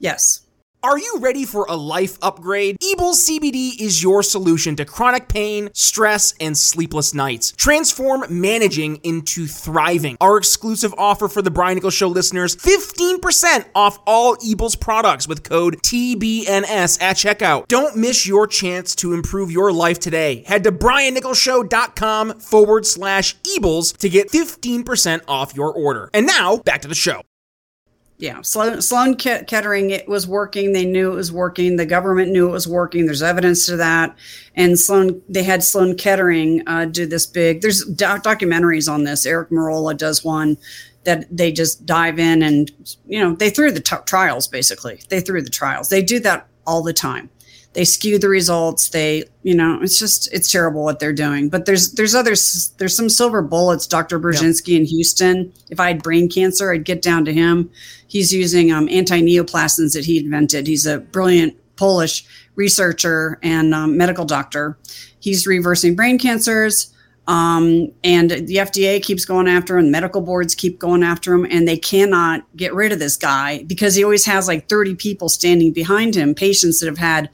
Yes. 0.00 0.40
Are 0.82 0.98
you 0.98 1.18
ready 1.20 1.44
for 1.44 1.66
a 1.68 1.76
life 1.76 2.16
upgrade? 2.22 2.78
Ebels 2.80 3.28
CBD 3.28 3.78
is 3.78 4.02
your 4.02 4.22
solution 4.22 4.76
to 4.76 4.86
chronic 4.86 5.28
pain, 5.28 5.68
stress, 5.74 6.32
and 6.40 6.56
sleepless 6.56 7.12
nights. 7.12 7.52
Transform 7.52 8.24
managing 8.30 8.96
into 9.02 9.46
thriving. 9.46 10.16
Our 10.22 10.38
exclusive 10.38 10.94
offer 10.96 11.28
for 11.28 11.42
the 11.42 11.50
Brian 11.50 11.74
Nichols 11.74 11.92
Show 11.92 12.08
listeners 12.08 12.56
15% 12.56 13.66
off 13.74 13.98
all 14.06 14.36
Ebels 14.36 14.80
products 14.80 15.28
with 15.28 15.42
code 15.42 15.82
TBNS 15.82 17.02
at 17.02 17.16
checkout. 17.16 17.68
Don't 17.68 17.98
miss 17.98 18.26
your 18.26 18.46
chance 18.46 18.94
to 18.96 19.12
improve 19.12 19.50
your 19.50 19.72
life 19.72 20.00
today. 20.00 20.44
Head 20.46 20.64
to 20.64 20.72
briannicholsshow.com 20.72 22.40
forward 22.40 22.86
slash 22.86 23.36
Ebels 23.42 23.94
to 23.98 24.08
get 24.08 24.30
15% 24.30 25.24
off 25.28 25.54
your 25.54 25.74
order. 25.74 26.08
And 26.14 26.26
now, 26.26 26.56
back 26.56 26.80
to 26.82 26.88
the 26.88 26.94
show 26.94 27.20
yeah, 28.20 28.42
Sloan, 28.42 28.82
Sloan 28.82 29.14
Kettering, 29.16 29.90
it 29.90 30.06
was 30.06 30.26
working. 30.26 30.74
They 30.74 30.84
knew 30.84 31.10
it 31.10 31.16
was 31.16 31.32
working. 31.32 31.76
The 31.76 31.86
government 31.86 32.30
knew 32.30 32.48
it 32.48 32.52
was 32.52 32.68
working. 32.68 33.06
There's 33.06 33.22
evidence 33.22 33.64
to 33.66 33.76
that. 33.78 34.14
And 34.54 34.78
Sloan, 34.78 35.22
they 35.26 35.42
had 35.42 35.64
Sloan 35.64 35.96
Kettering 35.96 36.62
uh, 36.66 36.84
do 36.84 37.06
this 37.06 37.24
big. 37.24 37.62
There's 37.62 37.82
doc- 37.86 38.22
documentaries 38.22 38.92
on 38.92 39.04
this. 39.04 39.24
Eric 39.24 39.48
Merola 39.48 39.96
does 39.96 40.22
one 40.22 40.58
that 41.04 41.24
they 41.34 41.50
just 41.50 41.86
dive 41.86 42.18
in 42.18 42.42
and 42.42 42.70
you 43.06 43.18
know 43.18 43.34
they 43.34 43.48
threw 43.48 43.72
the 43.72 43.80
t- 43.80 43.96
trials 44.04 44.46
basically. 44.46 45.00
They 45.08 45.20
threw 45.22 45.40
the 45.40 45.48
trials. 45.48 45.88
They 45.88 46.02
do 46.02 46.20
that 46.20 46.46
all 46.66 46.82
the 46.82 46.92
time 46.92 47.30
they 47.72 47.84
skew 47.84 48.18
the 48.18 48.28
results. 48.28 48.88
They 48.88 49.24
you 49.42 49.54
know 49.54 49.80
it's 49.82 49.98
just 49.98 50.32
it's 50.32 50.50
terrible 50.50 50.84
what 50.84 50.98
they're 50.98 51.12
doing. 51.12 51.48
But 51.48 51.66
there's 51.66 51.92
there's 51.92 52.14
others 52.14 52.72
there's 52.78 52.96
some 52.96 53.08
silver 53.08 53.42
bullets 53.42 53.86
dr 53.86 54.18
Burzynski 54.18 54.68
yeah. 54.68 54.78
in 54.78 54.84
houston. 54.84 55.52
If 55.70 55.80
i 55.80 55.88
had 55.88 56.02
brain 56.02 56.28
cancer 56.28 56.72
i'd 56.72 56.84
get 56.84 57.02
down 57.02 57.24
to 57.26 57.32
him. 57.32 57.70
He's 58.06 58.32
using 58.32 58.72
um, 58.72 58.88
anti-neoplastons 58.88 59.92
that 59.94 60.04
he 60.04 60.18
invented. 60.18 60.66
He's 60.66 60.84
a 60.84 60.98
brilliant 60.98 61.56
polish 61.76 62.26
researcher 62.56 63.38
and 63.42 63.72
um, 63.72 63.96
medical 63.96 64.24
doctor. 64.24 64.76
He's 65.20 65.46
reversing 65.46 65.94
brain 65.94 66.18
cancers 66.18 66.92
um, 67.30 67.92
and 68.02 68.30
the 68.30 68.56
FDA 68.56 69.00
keeps 69.00 69.24
going 69.24 69.46
after 69.46 69.78
him, 69.78 69.92
medical 69.92 70.20
boards 70.20 70.56
keep 70.56 70.80
going 70.80 71.04
after 71.04 71.32
him, 71.32 71.46
and 71.48 71.68
they 71.68 71.76
cannot 71.76 72.44
get 72.56 72.74
rid 72.74 72.90
of 72.90 72.98
this 72.98 73.16
guy 73.16 73.62
because 73.68 73.94
he 73.94 74.02
always 74.02 74.24
has 74.26 74.48
like 74.48 74.68
30 74.68 74.96
people 74.96 75.28
standing 75.28 75.72
behind 75.72 76.16
him, 76.16 76.34
patients 76.34 76.80
that 76.80 76.86
have 76.86 76.98
had 76.98 77.30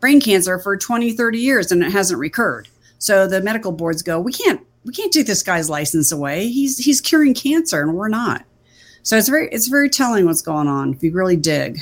brain 0.00 0.20
cancer 0.20 0.58
for 0.58 0.76
20, 0.76 1.12
30 1.12 1.38
years 1.38 1.70
and 1.70 1.82
it 1.82 1.92
hasn't 1.92 2.18
recurred. 2.18 2.68
So 2.98 3.26
the 3.26 3.40
medical 3.40 3.72
boards 3.72 4.02
go, 4.02 4.20
we 4.20 4.32
can't, 4.32 4.60
we 4.84 4.92
can't 4.92 5.12
take 5.12 5.26
this 5.26 5.42
guy's 5.42 5.70
license 5.70 6.10
away. 6.10 6.48
He's, 6.48 6.78
he's 6.78 7.00
curing 7.00 7.34
cancer 7.34 7.82
and 7.82 7.94
we're 7.94 8.08
not. 8.08 8.44
So 9.02 9.16
it's 9.16 9.28
very, 9.28 9.48
it's 9.50 9.68
very 9.68 9.88
telling 9.88 10.26
what's 10.26 10.42
going 10.42 10.68
on 10.68 10.94
if 10.94 11.02
you 11.02 11.12
really 11.12 11.36
dig. 11.36 11.80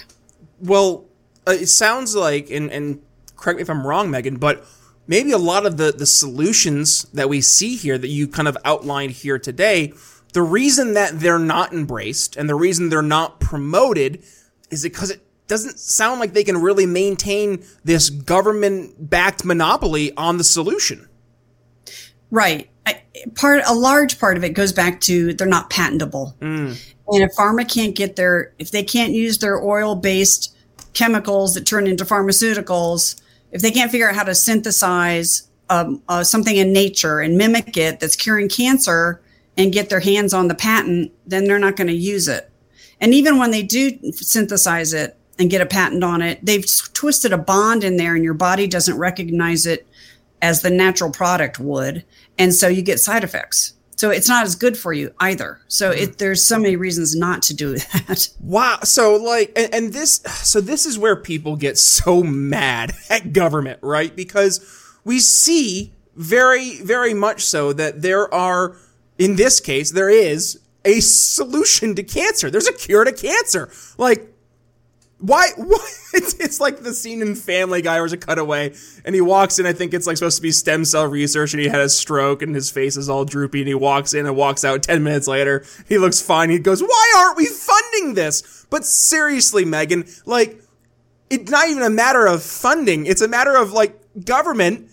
Well, 0.61 1.07
uh, 1.47 1.53
it 1.53 1.69
sounds 1.69 2.15
like, 2.15 2.51
and, 2.51 2.71
and 2.71 3.03
correct 3.37 3.57
me 3.57 3.63
if 3.63 3.71
I'm 3.71 3.87
wrong, 3.87 4.11
Megan, 4.11 4.37
but 4.37 4.65
maybe 5.07 5.33
a 5.33 5.39
lot 5.39 5.67
of 5.67 5.77
the, 5.77 5.93
the 5.93 6.07
solutions 6.07 7.05
that 7.15 7.29
we 7.29 7.41
see 7.41 7.77
here 7.77 7.99
that 7.99 8.09
you 8.09 8.29
kind 8.29 8.47
of 8.47 8.57
outlined 8.65 9.13
here 9.13 9.39
today, 9.39 9.93
the 10.35 10.43
reason 10.43 10.95
that 10.95 11.21
they're 11.21 11.39
not 11.39 11.73
embraced 11.73 12.37
and 12.37 12.49
the 12.49 12.55
reason 12.55 12.89
they're 12.89 13.03
not 13.03 13.41
promoted 13.41 14.23
is 14.71 14.83
because 14.83 15.11
it 15.11 15.23
doesn't 15.49 15.79
sound 15.79 16.21
like 16.21 16.35
they 16.35 16.45
can 16.45 16.61
really 16.61 16.87
maintain 16.87 17.65
this 17.83 18.11
government 18.11 19.11
backed 19.11 19.45
monopoly 19.45 20.15
on 20.17 20.39
the 20.39 20.45
solution. 20.45 21.09
Right. 22.31 22.69
I, 22.87 23.03
part 23.35 23.63
a 23.67 23.75
large 23.75 24.19
part 24.21 24.37
of 24.37 24.45
it 24.45 24.51
goes 24.51 24.73
back 24.73 25.01
to 25.03 25.33
they're 25.35 25.47
not 25.47 25.71
patentable. 25.71 26.37
Mm. 26.41 26.95
And 27.09 27.23
if 27.23 27.35
pharma 27.37 27.69
can't 27.69 27.97
get 27.97 28.17
their 28.17 28.53
if 28.59 28.71
they 28.71 28.83
can't 28.83 29.13
use 29.13 29.39
their 29.39 29.63
oil 29.63 29.95
based 29.95 30.55
chemicals 30.93 31.55
that 31.55 31.67
turn 31.67 31.87
into 31.87 32.05
pharmaceuticals, 32.05 33.21
if 33.51 33.63
they 33.63 33.71
can't 33.71 33.91
figure 33.91 34.09
out 34.09 34.15
how 34.15 34.25
to 34.25 34.35
synthesize 34.35 35.49
um, 35.71 36.03
uh, 36.09 36.25
something 36.25 36.57
in 36.57 36.73
nature 36.73 37.21
and 37.21 37.37
mimic 37.37 37.77
it 37.77 38.01
that's 38.01 38.17
curing 38.17 38.49
cancer 38.49 39.23
and 39.57 39.73
get 39.73 39.89
their 39.89 40.01
hands 40.01 40.33
on 40.33 40.49
the 40.49 40.55
patent, 40.55 41.13
then 41.27 41.45
they're 41.45 41.59
not 41.59 41.77
going 41.77 41.89
to 41.89 41.95
use 41.95 42.29
it. 42.29 42.51
And 43.01 43.15
even 43.15 43.39
when 43.39 43.51
they 43.51 43.63
do 43.63 43.99
synthesize 44.13 44.93
it 44.93 45.18
and 45.39 45.51
get 45.51 45.61
a 45.61 45.67
patent 45.67 46.03
on 46.03 46.23
it, 46.23 46.45
they've 46.45 46.67
twisted 46.93 47.33
a 47.33 47.39
bond 47.39 47.85
in 47.85 47.97
there 47.97 48.15
and 48.15 48.25
your 48.25 48.35
body 48.35 48.67
doesn't 48.67 48.99
recognize 48.99 49.67
it 49.67 49.87
as 50.43 50.63
the 50.63 50.71
natural 50.71 51.11
product 51.11 51.59
would. 51.59 52.05
And 52.39 52.55
so 52.55 52.69
you 52.69 52.83
get 52.83 53.01
side 53.01 53.25
effects. 53.25 53.75
So 53.97 54.11
it's 54.11 54.29
not 54.29 54.45
as 54.45 54.55
good 54.55 54.77
for 54.77 54.93
you 54.93 55.13
either. 55.19 55.61
So 55.67 55.91
it, 55.91 55.97
mm-hmm. 55.97 56.13
there's 56.19 56.43
so 56.43 56.59
many 56.59 56.77
reasons 56.77 57.17
not 57.17 57.43
to 57.43 57.55
do 57.55 57.73
that. 57.79 58.29
Wow. 58.41 58.79
So 58.85 59.17
like, 59.17 59.53
and, 59.57 59.75
and 59.75 59.93
this, 59.93 60.21
so 60.27 60.61
this 60.61 60.87
is 60.87 60.99
where 60.99 61.17
people 61.17 61.57
get 61.57 61.79
so 61.79 62.23
mad 62.23 62.93
at 63.11 63.33
government, 63.33 63.81
right? 63.83 64.15
Because 64.15 64.61
we 65.05 65.19
see 65.19 65.93
very, 66.15 66.81
very 66.81 67.15
much 67.15 67.45
so 67.45 67.73
that 67.73 68.03
there 68.03 68.33
are, 68.33 68.77
in 69.19 69.37
this 69.37 69.59
case, 69.59 69.91
there 69.91 70.11
is 70.11 70.61
a 70.85 71.01
solution 71.01 71.95
to 71.97 72.03
cancer. 72.05 72.51
There's 72.51 72.69
a 72.69 72.73
cure 72.73 73.05
to 73.05 73.13
cancer. 73.13 73.71
Like, 73.99 74.33
why? 75.21 75.49
Why? 75.57 75.79
It's, 76.15 76.35
it's 76.35 76.61
like 76.61 76.81
the 76.81 76.95
scene 76.95 77.21
in 77.21 77.35
Family 77.35 77.83
Guy 77.83 77.95
where 77.95 78.09
there's 78.09 78.15
a 78.15 78.17
cutaway, 78.17 78.75
and 79.05 79.15
he 79.15 79.21
walks 79.21 79.59
in. 79.59 79.67
I 79.67 79.73
think 79.73 79.93
it's 79.93 80.07
like 80.07 80.17
supposed 80.17 80.37
to 80.37 80.43
be 80.43 80.51
stem 80.51 80.85
cell 80.85 81.07
research, 81.07 81.53
and 81.53 81.61
he 81.61 81.69
had 81.69 81.81
a 81.81 81.89
stroke, 81.89 82.41
and 82.41 82.55
his 82.55 82.71
face 82.71 82.97
is 82.97 83.09
all 83.11 83.25
droopy, 83.25 83.61
and 83.61 83.69
he 83.69 83.75
walks 83.75 84.15
in 84.15 84.25
and 84.27 84.35
walks 84.35 84.65
out. 84.65 84.83
Ten 84.83 85.03
minutes 85.03 85.29
later, 85.29 85.65
he 85.87 85.99
looks 85.99 86.23
fine. 86.23 86.51
He 86.51 86.59
goes, 86.59 86.83
"Why 86.83 87.15
aren't 87.19 87.37
we 87.37 87.47
funding 87.47 88.15
this?" 88.15 88.67
But 88.71 88.87
seriously, 88.87 89.65
Megan, 89.65 90.07
like, 90.25 90.63
it's 91.29 91.51
not 91.51 91.69
even 91.69 91.83
a 91.83 91.91
matter 91.91 92.27
of 92.27 92.43
funding. 92.43 93.07
It's 93.07 93.21
a 93.21 93.29
matter 93.29 93.55
of 93.55 93.73
like 93.73 94.01
government 94.25 94.89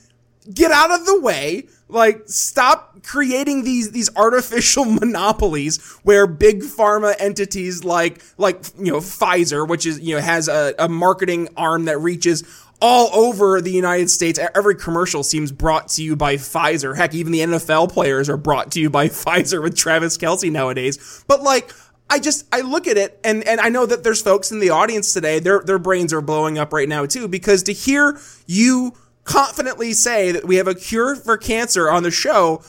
get 0.54 0.72
out 0.72 0.92
of 0.92 1.06
the 1.06 1.20
way. 1.22 1.68
Like, 1.88 2.24
stop 2.26 3.04
creating 3.04 3.64
these 3.64 3.92
these 3.92 4.10
artificial 4.16 4.86
monopolies 5.02 5.78
where 6.04 6.26
big 6.26 6.62
pharma 6.62 7.16
entities 7.20 7.84
like 7.84 8.24
like 8.38 8.64
you 8.78 8.92
know 8.92 8.98
Pfizer, 8.98 9.68
which 9.68 9.86
is 9.86 10.00
you 10.00 10.16
know 10.16 10.22
has 10.22 10.48
a, 10.48 10.74
a 10.80 10.90
marketing 10.90 11.50
arm 11.56 11.86
that 11.86 12.00
reaches 12.00 12.44
all 12.82 13.10
over 13.14 13.62
the 13.62 13.72
United 13.72 14.10
States. 14.10 14.40
Every 14.54 14.76
commercial 14.76 15.24
seems 15.24 15.52
brought 15.52 15.88
to 15.90 16.04
you 16.04 16.16
by 16.16 16.36
Pfizer. 16.36 16.96
Heck, 16.96 17.14
even 17.14 17.32
the 17.32 17.40
NFL 17.40 17.92
players 17.92 18.30
are 18.30 18.38
brought 18.38 18.72
to 18.74 18.80
you 18.80 18.90
by 18.90 19.08
Pfizer 19.10 19.62
with 19.62 19.78
Travis 19.78 20.18
Kelce 20.18 20.52
nowadays. 20.52 21.24
But 21.28 21.42
like, 21.42 21.72
I 22.10 22.20
just 22.20 22.46
I 22.52 22.62
look 22.62 22.88
at 22.88 22.98
it 22.98 23.20
and 23.24 23.48
and 23.48 23.60
I 23.60 23.70
know 23.70 23.86
that 23.86 24.04
there's 24.04 24.22
folks 24.22 24.52
in 24.52 24.60
the 24.60 24.70
audience 24.70 25.14
today. 25.14 25.40
Their 25.40 25.62
their 25.62 25.80
brains 25.80 26.14
are 26.14 26.22
blowing 26.22 26.58
up 26.58 26.74
right 26.74 26.88
now 26.88 27.06
too 27.06 27.28
because 27.28 27.64
to 27.64 27.74
hear 27.74 28.20
you 28.46 28.94
confidently 29.26 29.92
say 29.92 30.32
that 30.32 30.46
we 30.46 30.56
have 30.56 30.68
a 30.68 30.76
cure 30.76 31.16
for 31.16 31.38
cancer 31.38 31.90
on 31.90 32.04
the 32.04 32.12
show 32.12 32.64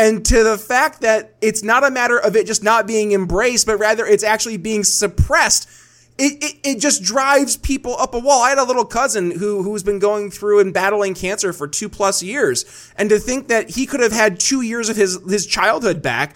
and 0.00 0.24
to 0.24 0.42
the 0.42 0.56
fact 0.56 1.02
that 1.02 1.34
it's 1.42 1.62
not 1.62 1.84
a 1.84 1.90
matter 1.90 2.18
of 2.18 2.34
it 2.34 2.46
just 2.46 2.62
not 2.62 2.86
being 2.86 3.12
embraced, 3.12 3.66
but 3.66 3.76
rather 3.76 4.06
it's 4.06 4.24
actually 4.24 4.56
being 4.56 4.82
suppressed. 4.82 5.68
It, 6.16 6.42
it, 6.42 6.56
it 6.64 6.80
just 6.80 7.02
drives 7.02 7.58
people 7.58 7.96
up 7.98 8.14
a 8.14 8.18
wall. 8.18 8.42
I 8.42 8.48
had 8.48 8.58
a 8.58 8.64
little 8.64 8.86
cousin 8.86 9.30
who 9.30 9.62
who's 9.62 9.82
been 9.82 9.98
going 9.98 10.30
through 10.30 10.60
and 10.60 10.72
battling 10.72 11.14
cancer 11.14 11.52
for 11.52 11.68
two 11.68 11.88
plus 11.88 12.22
years, 12.22 12.92
and 12.96 13.10
to 13.10 13.18
think 13.18 13.48
that 13.48 13.70
he 13.70 13.86
could 13.86 14.00
have 14.00 14.12
had 14.12 14.40
two 14.40 14.62
years 14.62 14.88
of 14.88 14.96
his 14.96 15.18
his 15.28 15.46
childhood 15.46 16.02
back 16.02 16.34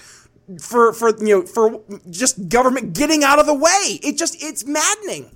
for 0.61 0.93
for 0.93 1.17
you 1.19 1.41
know 1.41 1.43
for 1.47 1.83
just 2.11 2.49
government 2.49 2.95
getting 2.95 3.25
out 3.25 3.39
of 3.39 3.47
the 3.47 3.55
way. 3.55 3.99
It 4.03 4.19
just 4.19 4.43
it's 4.43 4.65
maddening. 4.67 5.35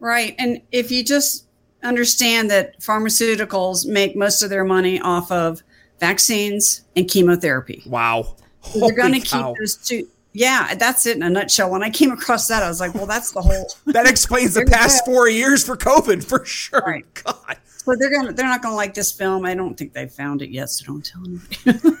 Right, 0.00 0.34
and 0.38 0.62
if 0.70 0.92
you 0.92 1.04
just 1.04 1.47
understand 1.82 2.50
that 2.50 2.80
pharmaceuticals 2.80 3.86
make 3.86 4.16
most 4.16 4.42
of 4.42 4.50
their 4.50 4.64
money 4.64 5.00
off 5.00 5.30
of 5.30 5.62
vaccines 6.00 6.82
and 6.96 7.08
chemotherapy. 7.08 7.82
Wow. 7.86 8.36
So 8.62 8.80
they're 8.80 8.96
going 8.96 9.14
to 9.14 9.20
keep 9.20 9.44
those 9.58 9.76
two. 9.76 10.08
Yeah, 10.32 10.74
that's 10.74 11.06
it 11.06 11.16
in 11.16 11.22
a 11.22 11.30
nutshell. 11.30 11.70
When 11.70 11.82
I 11.82 11.90
came 11.90 12.12
across 12.12 12.46
that, 12.48 12.62
I 12.62 12.68
was 12.68 12.80
like, 12.80 12.94
well, 12.94 13.06
that's 13.06 13.32
the 13.32 13.40
whole. 13.40 13.72
that 13.86 14.06
explains 14.06 14.54
the 14.54 14.64
past 14.66 15.04
four 15.04 15.28
years 15.28 15.64
for 15.64 15.76
COVID 15.76 16.22
for 16.22 16.44
sure. 16.44 16.82
Right. 16.86 17.06
God. 17.24 17.56
So 17.88 17.96
they're 17.96 18.10
gonna 18.10 18.34
they're 18.34 18.46
not 18.46 18.60
gonna 18.60 18.74
like 18.74 18.92
this 18.92 19.10
film. 19.10 19.46
I 19.46 19.54
don't 19.54 19.74
think 19.74 19.94
they 19.94 20.06
found 20.06 20.42
it 20.42 20.50
yet, 20.50 20.68
so 20.68 20.84
don't 20.84 21.02
tell 21.02 21.24
anybody. 21.24 21.56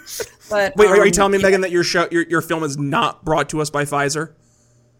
but 0.50 0.76
wait, 0.76 0.86
um, 0.86 0.92
are 0.92 0.96
you 0.96 1.02
um, 1.04 1.10
telling 1.10 1.32
me, 1.32 1.38
yeah. 1.38 1.44
Megan, 1.44 1.60
that 1.62 1.70
your 1.70 1.82
show 1.82 2.06
your, 2.10 2.26
your 2.28 2.42
film 2.42 2.62
is 2.62 2.76
not 2.76 3.24
brought 3.24 3.48
to 3.50 3.62
us 3.62 3.70
by 3.70 3.84
Pfizer? 3.84 4.34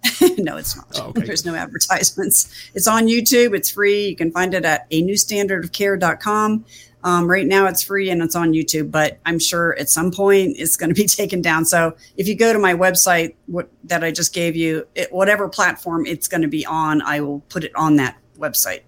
no, 0.39 0.57
it's 0.57 0.77
not. 0.77 0.87
Oh, 0.97 1.09
okay. 1.09 1.23
There's 1.23 1.45
no 1.45 1.55
advertisements. 1.55 2.71
It's 2.75 2.87
on 2.87 3.07
YouTube. 3.07 3.55
It's 3.55 3.71
free. 3.71 4.09
You 4.09 4.17
can 4.17 4.31
find 4.31 4.55
it 4.55 4.65
at 4.65 4.87
a 4.91 5.03
new 5.03 5.17
standard 5.17 5.65
of 5.65 5.73
care.com. 5.73 6.65
Um, 7.05 7.31
right 7.31 7.47
now 7.47 7.67
it's 7.67 7.83
free 7.83 8.11
and 8.11 8.21
it's 8.23 8.35
on 8.35 8.53
YouTube, 8.53 8.91
but 8.91 9.19
I'm 9.25 9.39
sure 9.39 9.79
at 9.79 9.89
some 9.89 10.11
point 10.11 10.57
it's 10.59 10.77
going 10.77 10.93
to 10.93 10.95
be 10.95 11.07
taken 11.09 11.41
down. 11.41 11.65
So 11.65 11.97
if 12.17 12.27
you 12.27 12.37
go 12.37 12.53
to 12.53 12.59
my 12.59 12.75
website 12.75 13.35
what, 13.47 13.69
that 13.85 14.03
I 14.03 14.11
just 14.11 14.35
gave 14.35 14.57
you, 14.57 14.87
it, 14.95 15.13
whatever 15.13 15.49
platform 15.49 16.07
it's 16.07 16.29
going 16.29 16.43
to 16.43 16.49
be 16.49 16.67
on, 16.67 17.03
I 17.03 17.21
will 17.21 17.41
put 17.49 17.65
it 17.65 17.73
on 17.77 17.97
that 17.97 18.19
website. 18.39 18.83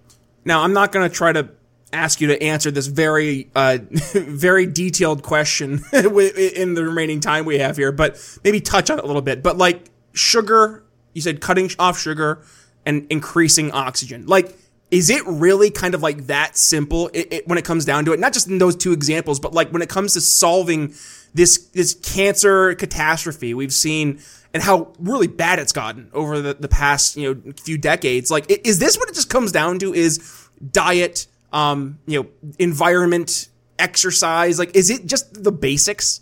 Now 0.44 0.62
I'm 0.62 0.72
not 0.72 0.92
going 0.92 1.08
to 1.08 1.14
try 1.14 1.32
to 1.32 1.50
ask 1.92 2.20
you 2.20 2.28
to 2.28 2.42
answer 2.42 2.70
this 2.70 2.86
very, 2.86 3.50
uh, 3.54 3.78
very 4.12 4.66
detailed 4.66 5.22
question 5.22 5.80
in 5.92 6.74
the 6.74 6.84
remaining 6.84 7.20
time 7.20 7.44
we 7.44 7.58
have 7.58 7.76
here, 7.76 7.92
but 7.92 8.16
maybe 8.44 8.60
touch 8.60 8.90
on 8.90 8.98
it 8.98 9.04
a 9.04 9.06
little 9.06 9.22
bit. 9.22 9.42
But 9.42 9.56
like 9.56 9.90
sugar, 10.12 10.84
you 11.14 11.22
said 11.22 11.40
cutting 11.40 11.70
off 11.78 11.98
sugar 11.98 12.42
and 12.86 13.06
increasing 13.10 13.70
oxygen. 13.72 14.26
Like 14.26 14.56
is 14.90 15.08
it 15.08 15.24
really 15.26 15.70
kind 15.70 15.94
of 15.94 16.02
like 16.02 16.26
that 16.26 16.56
simple 16.56 17.08
it, 17.12 17.32
it, 17.32 17.48
when 17.48 17.58
it 17.58 17.64
comes 17.64 17.84
down 17.84 18.04
to 18.06 18.12
it? 18.12 18.18
Not 18.18 18.32
just 18.32 18.48
in 18.48 18.58
those 18.58 18.74
two 18.74 18.92
examples, 18.92 19.38
but 19.38 19.52
like 19.52 19.70
when 19.70 19.82
it 19.82 19.88
comes 19.88 20.14
to 20.14 20.20
solving 20.20 20.94
this 21.32 21.58
this 21.68 21.94
cancer 21.94 22.74
catastrophe 22.74 23.54
we've 23.54 23.72
seen 23.72 24.20
and 24.52 24.62
how 24.62 24.92
really 24.98 25.28
bad 25.28 25.60
it's 25.60 25.72
gotten 25.72 26.10
over 26.12 26.40
the, 26.40 26.54
the 26.54 26.68
past 26.68 27.16
you 27.16 27.34
know 27.34 27.52
few 27.52 27.78
decades. 27.78 28.30
Like, 28.30 28.46
is 28.48 28.78
this 28.78 28.98
what 28.98 29.08
it 29.08 29.14
just 29.14 29.30
comes 29.30 29.52
down 29.52 29.78
to? 29.80 29.94
Is 29.94 30.48
diet, 30.72 31.26
um, 31.52 31.98
you 32.06 32.22
know, 32.22 32.28
environment, 32.58 33.48
exercise? 33.78 34.58
Like, 34.58 34.74
is 34.74 34.90
it 34.90 35.06
just 35.06 35.42
the 35.44 35.52
basics? 35.52 36.20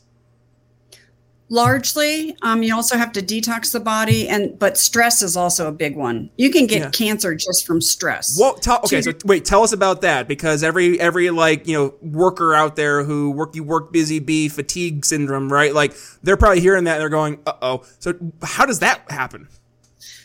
Largely. 1.48 2.36
Um, 2.42 2.62
you 2.62 2.74
also 2.74 2.96
have 2.96 3.12
to 3.12 3.22
detox 3.22 3.72
the 3.72 3.80
body 3.80 4.28
and 4.28 4.58
but 4.58 4.76
stress 4.76 5.22
is 5.22 5.36
also 5.36 5.68
a 5.68 5.72
big 5.72 5.96
one. 5.96 6.30
You 6.36 6.50
can 6.50 6.66
get 6.66 6.80
yeah. 6.80 6.90
cancer 6.90 7.34
just 7.34 7.66
from 7.66 7.80
stress. 7.80 8.38
Well 8.38 8.54
tell, 8.54 8.78
okay 8.78 9.02
so 9.02 9.12
wait 9.24 9.44
tell 9.44 9.62
us 9.62 9.72
about 9.72 10.02
that 10.02 10.28
because 10.28 10.62
every 10.62 11.00
every 11.00 11.30
like 11.30 11.66
you 11.66 11.74
know 11.74 11.94
worker 12.02 12.54
out 12.54 12.76
there 12.76 13.04
who 13.04 13.30
work 13.30 13.54
you 13.54 13.64
work 13.64 13.92
busy 13.92 14.18
bee 14.18 14.48
fatigue 14.48 15.04
syndrome 15.04 15.52
right? 15.52 15.74
Like 15.74 15.94
they're 16.22 16.36
probably 16.36 16.60
hearing 16.60 16.84
that 16.84 16.94
and 16.94 17.00
they're 17.00 17.08
going 17.08 17.40
uh-oh. 17.46 17.84
So 17.98 18.14
how 18.42 18.66
does 18.66 18.80
that 18.80 19.10
happen 19.10 19.48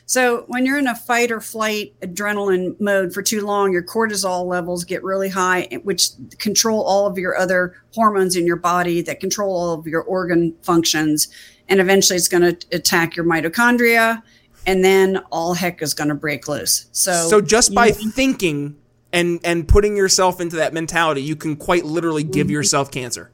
so 0.05 0.43
when 0.47 0.65
you're 0.65 0.77
in 0.77 0.87
a 0.87 0.95
fight 0.95 1.31
or 1.31 1.39
flight 1.39 1.93
adrenaline 2.01 2.79
mode 2.79 3.13
for 3.13 3.21
too 3.21 3.45
long, 3.45 3.71
your 3.71 3.83
cortisol 3.83 4.45
levels 4.45 4.83
get 4.83 5.03
really 5.03 5.29
high, 5.29 5.67
which 5.83 6.09
control 6.39 6.83
all 6.83 7.07
of 7.07 7.17
your 7.17 7.37
other 7.37 7.75
hormones 7.93 8.35
in 8.35 8.45
your 8.45 8.57
body 8.57 9.01
that 9.01 9.19
control 9.19 9.55
all 9.55 9.73
of 9.73 9.87
your 9.87 10.01
organ 10.01 10.53
functions. 10.61 11.29
And 11.69 11.79
eventually 11.79 12.17
it's 12.17 12.27
going 12.27 12.55
to 12.55 12.67
attack 12.75 13.15
your 13.15 13.25
mitochondria 13.25 14.21
and 14.65 14.83
then 14.83 15.17
all 15.31 15.53
heck 15.53 15.81
is 15.81 15.93
going 15.93 16.09
to 16.09 16.15
break 16.15 16.47
loose. 16.47 16.87
So 16.91 17.27
So 17.29 17.41
just 17.41 17.73
by 17.73 17.87
you, 17.87 17.93
thinking 17.93 18.75
and 19.11 19.39
and 19.43 19.67
putting 19.67 19.95
yourself 19.95 20.41
into 20.41 20.57
that 20.57 20.73
mentality, 20.73 21.21
you 21.21 21.35
can 21.35 21.55
quite 21.55 21.85
literally 21.85 22.23
give 22.23 22.47
mm-hmm. 22.47 22.53
yourself 22.53 22.91
cancer. 22.91 23.31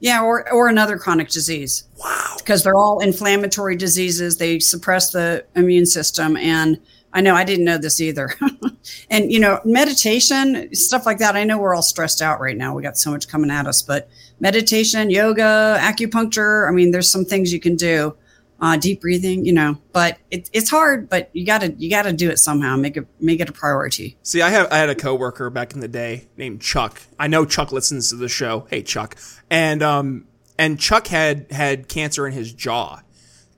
Yeah, 0.00 0.22
or 0.22 0.50
or 0.50 0.68
another 0.68 0.98
chronic 0.98 1.28
disease. 1.28 1.84
Wow. 1.98 2.36
Because 2.38 2.64
they're 2.64 2.74
all 2.74 3.00
inflammatory 3.00 3.76
diseases. 3.76 4.38
They 4.38 4.58
suppress 4.58 5.12
the 5.12 5.44
immune 5.54 5.86
system. 5.86 6.36
And 6.38 6.80
I 7.12 7.20
know 7.20 7.34
I 7.34 7.44
didn't 7.44 7.66
know 7.66 7.76
this 7.76 8.00
either. 8.00 8.34
and 9.10 9.30
you 9.30 9.38
know, 9.38 9.60
meditation, 9.64 10.74
stuff 10.74 11.04
like 11.04 11.18
that. 11.18 11.36
I 11.36 11.44
know 11.44 11.58
we're 11.58 11.74
all 11.74 11.82
stressed 11.82 12.22
out 12.22 12.40
right 12.40 12.56
now. 12.56 12.74
We 12.74 12.82
got 12.82 12.96
so 12.96 13.10
much 13.10 13.28
coming 13.28 13.50
at 13.50 13.66
us, 13.66 13.82
but 13.82 14.08
meditation, 14.40 15.10
yoga, 15.10 15.76
acupuncture. 15.80 16.68
I 16.68 16.72
mean, 16.72 16.92
there's 16.92 17.10
some 17.10 17.24
things 17.24 17.52
you 17.52 17.60
can 17.60 17.76
do 17.76 18.16
uh, 18.60 18.76
deep 18.76 19.00
breathing, 19.00 19.44
you 19.44 19.52
know, 19.52 19.78
but 19.92 20.18
it, 20.30 20.50
it's 20.52 20.68
hard, 20.68 21.08
but 21.08 21.30
you 21.32 21.46
gotta, 21.46 21.72
you 21.72 21.88
gotta 21.88 22.12
do 22.12 22.30
it 22.30 22.38
somehow. 22.38 22.76
Make 22.76 22.96
it, 22.96 23.06
make 23.18 23.40
it 23.40 23.48
a 23.48 23.52
priority. 23.52 24.18
See, 24.22 24.42
I 24.42 24.50
have, 24.50 24.70
I 24.70 24.78
had 24.78 24.90
a 24.90 24.94
coworker 24.94 25.48
back 25.50 25.72
in 25.72 25.80
the 25.80 25.88
day 25.88 26.28
named 26.36 26.60
Chuck. 26.60 27.00
I 27.18 27.26
know 27.26 27.44
Chuck 27.44 27.72
listens 27.72 28.10
to 28.10 28.16
the 28.16 28.28
show. 28.28 28.66
Hey, 28.70 28.82
Chuck. 28.82 29.16
And, 29.50 29.82
um, 29.82 30.26
and 30.58 30.78
Chuck 30.78 31.06
had, 31.06 31.50
had 31.50 31.88
cancer 31.88 32.26
in 32.26 32.34
his 32.34 32.52
jaw. 32.52 33.00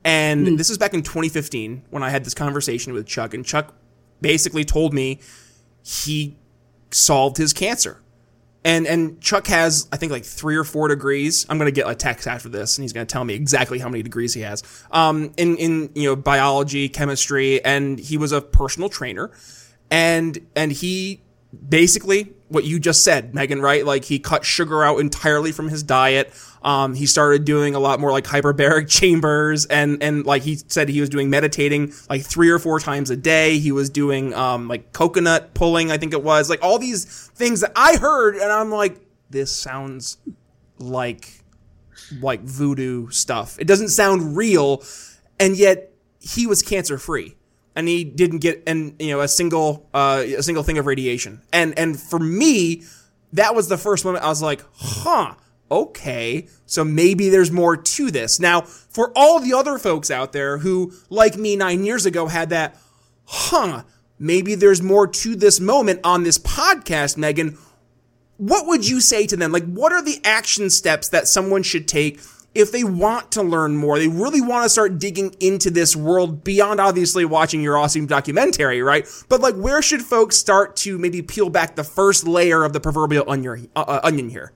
And 0.04 0.47
mm. 0.47 0.56
this 0.56 0.68
was 0.68 0.78
back 0.78 0.94
in 0.94 1.02
2015 1.02 1.85
when 1.90 2.02
I 2.02 2.11
had 2.11 2.25
this 2.25 2.35
conversation 2.35 2.92
with 2.92 3.06
Chuck 3.06 3.35
and 3.35 3.44
Chuck 3.44 3.75
basically 4.21 4.64
told 4.64 4.94
me 4.94 5.21
he 5.82 6.37
solved 6.90 7.37
his 7.37 7.52
cancer. 7.52 8.01
And 8.64 8.87
and 8.87 9.21
Chuck 9.21 9.49
has 9.49 9.88
I 9.92 9.97
think 9.97 10.12
like 10.12 10.25
three 10.25 10.57
or 10.57 10.64
four 10.64 10.88
degrees. 10.88 11.47
I'm 11.49 11.59
gonna 11.59 11.71
get 11.71 11.88
a 11.88 11.95
text 11.95 12.26
after 12.28 12.49
this, 12.49 12.78
and 12.78 12.85
he's 12.85 12.92
gonna 12.92 13.07
tell 13.07 13.25
me 13.25 13.35
exactly 13.35 13.78
how 13.78 13.88
many 13.88 14.02
degrees 14.02 14.35
he 14.35 14.42
has. 14.42 14.62
Um, 14.90 15.33
in 15.37 15.57
in 15.57 15.90
you 15.95 16.09
know 16.09 16.16
biology, 16.16 16.88
chemistry, 16.88 17.64
and 17.64 17.99
he 17.99 18.16
was 18.16 18.31
a 18.31 18.40
personal 18.40 18.88
trainer, 18.88 19.33
and 19.90 20.38
and 20.54 20.71
he 20.71 21.23
basically 21.69 22.33
what 22.52 22.64
you 22.64 22.78
just 22.78 23.02
said, 23.04 23.35
Megan. 23.35 23.61
Right? 23.61 23.85
Like 23.85 24.04
he 24.04 24.18
cut 24.18 24.44
sugar 24.44 24.85
out 24.85 24.99
entirely 24.99 25.52
from 25.52 25.68
his 25.68 25.82
diet. 25.82 26.32
Um, 26.64 26.94
he 26.94 27.06
started 27.06 27.44
doing 27.44 27.75
a 27.75 27.80
lot 27.80 27.99
more 28.00 28.12
like 28.12 28.25
hyperbaric 28.25 28.88
chambers 29.00 29.66
and, 29.66 30.02
and 30.02 30.25
like 30.25 30.42
he 30.42 30.56
said 30.68 30.88
he 30.88 31.00
was 31.00 31.09
doing 31.09 31.28
meditating 31.28 31.92
like 32.09 32.23
three 32.23 32.50
or 32.50 32.59
four 32.59 32.78
times 32.78 33.11
a 33.11 33.16
day. 33.16 33.59
He 33.59 33.73
was 33.73 33.90
doing, 33.90 34.32
um, 34.35 34.68
like 34.68 34.92
coconut 34.92 35.54
pulling, 35.54 35.90
I 35.90 35.99
think 35.99 36.12
it 36.12 36.23
was 36.23 36.49
like 36.49 36.62
all 36.62 36.78
these 36.78 37.28
things 37.35 37.61
that 37.61 37.73
I 37.75 37.97
heard 37.97 38.37
and 38.37 38.50
I'm 38.50 38.71
like, 38.71 39.00
this 39.30 39.50
sounds 39.50 40.18
like, 40.78 41.42
like 42.21 42.42
voodoo 42.42 43.11
stuff. 43.11 43.59
It 43.59 43.66
doesn't 43.66 43.88
sound 43.88 44.37
real. 44.37 44.85
And 45.40 45.56
yet 45.56 45.92
he 46.21 46.47
was 46.47 46.62
cancer 46.62 46.99
free 46.99 47.35
and 47.75 47.88
he 47.88 48.05
didn't 48.05 48.38
get 48.38 48.62
and 48.67 48.95
you 48.99 49.11
know 49.11 49.21
a 49.21 49.29
single 49.29 49.88
uh, 49.95 50.23
a 50.26 50.43
single 50.43 50.62
thing 50.62 50.79
of 50.79 50.87
radiation. 50.87 51.43
And 51.52 51.79
and 51.79 51.99
for 51.99 52.19
me, 52.19 52.85
that 53.33 53.55
was 53.55 53.69
the 53.69 53.79
first 53.79 54.05
moment 54.05 54.25
I 54.25 54.29
was 54.29 54.43
like, 54.43 54.62
huh, 54.75 55.35
okay, 55.71 56.49
so 56.67 56.85
maybe 56.85 57.31
there's 57.31 57.50
more 57.50 57.76
to 57.76 58.11
this. 58.11 58.38
Now, 58.38 58.61
for 58.61 59.11
all 59.17 59.41
the 59.41 59.55
other 59.55 59.79
folks 59.79 60.11
out 60.11 60.33
there 60.33 60.59
who, 60.59 60.93
like 61.09 61.37
me 61.37 61.57
nine 61.57 61.85
years 61.85 62.05
ago, 62.05 62.26
had 62.26 62.50
that, 62.50 62.76
huh, 63.25 63.85
maybe 64.19 64.55
there's 64.55 64.83
more 64.83 65.07
to 65.07 65.35
this 65.35 65.61
moment 65.61 66.00
on 66.05 66.25
this 66.25 66.38
podcast, 66.38 67.17
Megan, 67.17 67.57
what 68.37 68.67
would 68.67 68.87
you 68.87 69.00
say 69.00 69.26
to 69.26 69.37
them? 69.37 69.50
Like, 69.50 69.64
what 69.64 69.93
are 69.93 70.02
the 70.02 70.21
action 70.25 70.69
steps 70.69 71.09
that 71.09 71.26
someone 71.26 71.62
should 71.62 71.88
take 71.88 72.21
if 72.54 72.71
they 72.71 72.85
want 72.85 73.32
to 73.32 73.42
learn 73.42 73.76
more, 73.76 73.99
they 73.99 74.09
really 74.09 74.40
want 74.40 74.64
to 74.64 74.68
start 74.68 74.99
digging 74.99 75.35
into 75.40 75.71
this 75.71 75.97
world 75.97 76.44
beyond 76.44 76.80
obviously 76.80 77.25
watching 77.25 77.62
your 77.62 77.78
awesome 77.78 78.06
documentary, 78.06 78.82
right? 78.82 79.09
But 79.28 79.40
like, 79.40 79.54
where 79.54 79.80
should 79.80 80.02
folks 80.02 80.37
start 80.37 80.76
to 80.76 80.99
maybe 80.99 81.23
peel 81.23 81.49
back 81.49 81.76
the 81.76 81.85
first 81.85 82.26
layer 82.26 82.64
of 82.64 82.73
the 82.73 82.80
proverbial 82.80 83.28
onion, 83.30 83.68
uh, 83.75 83.85
uh 83.87 84.00
onion 84.02 84.28
here? 84.28 84.52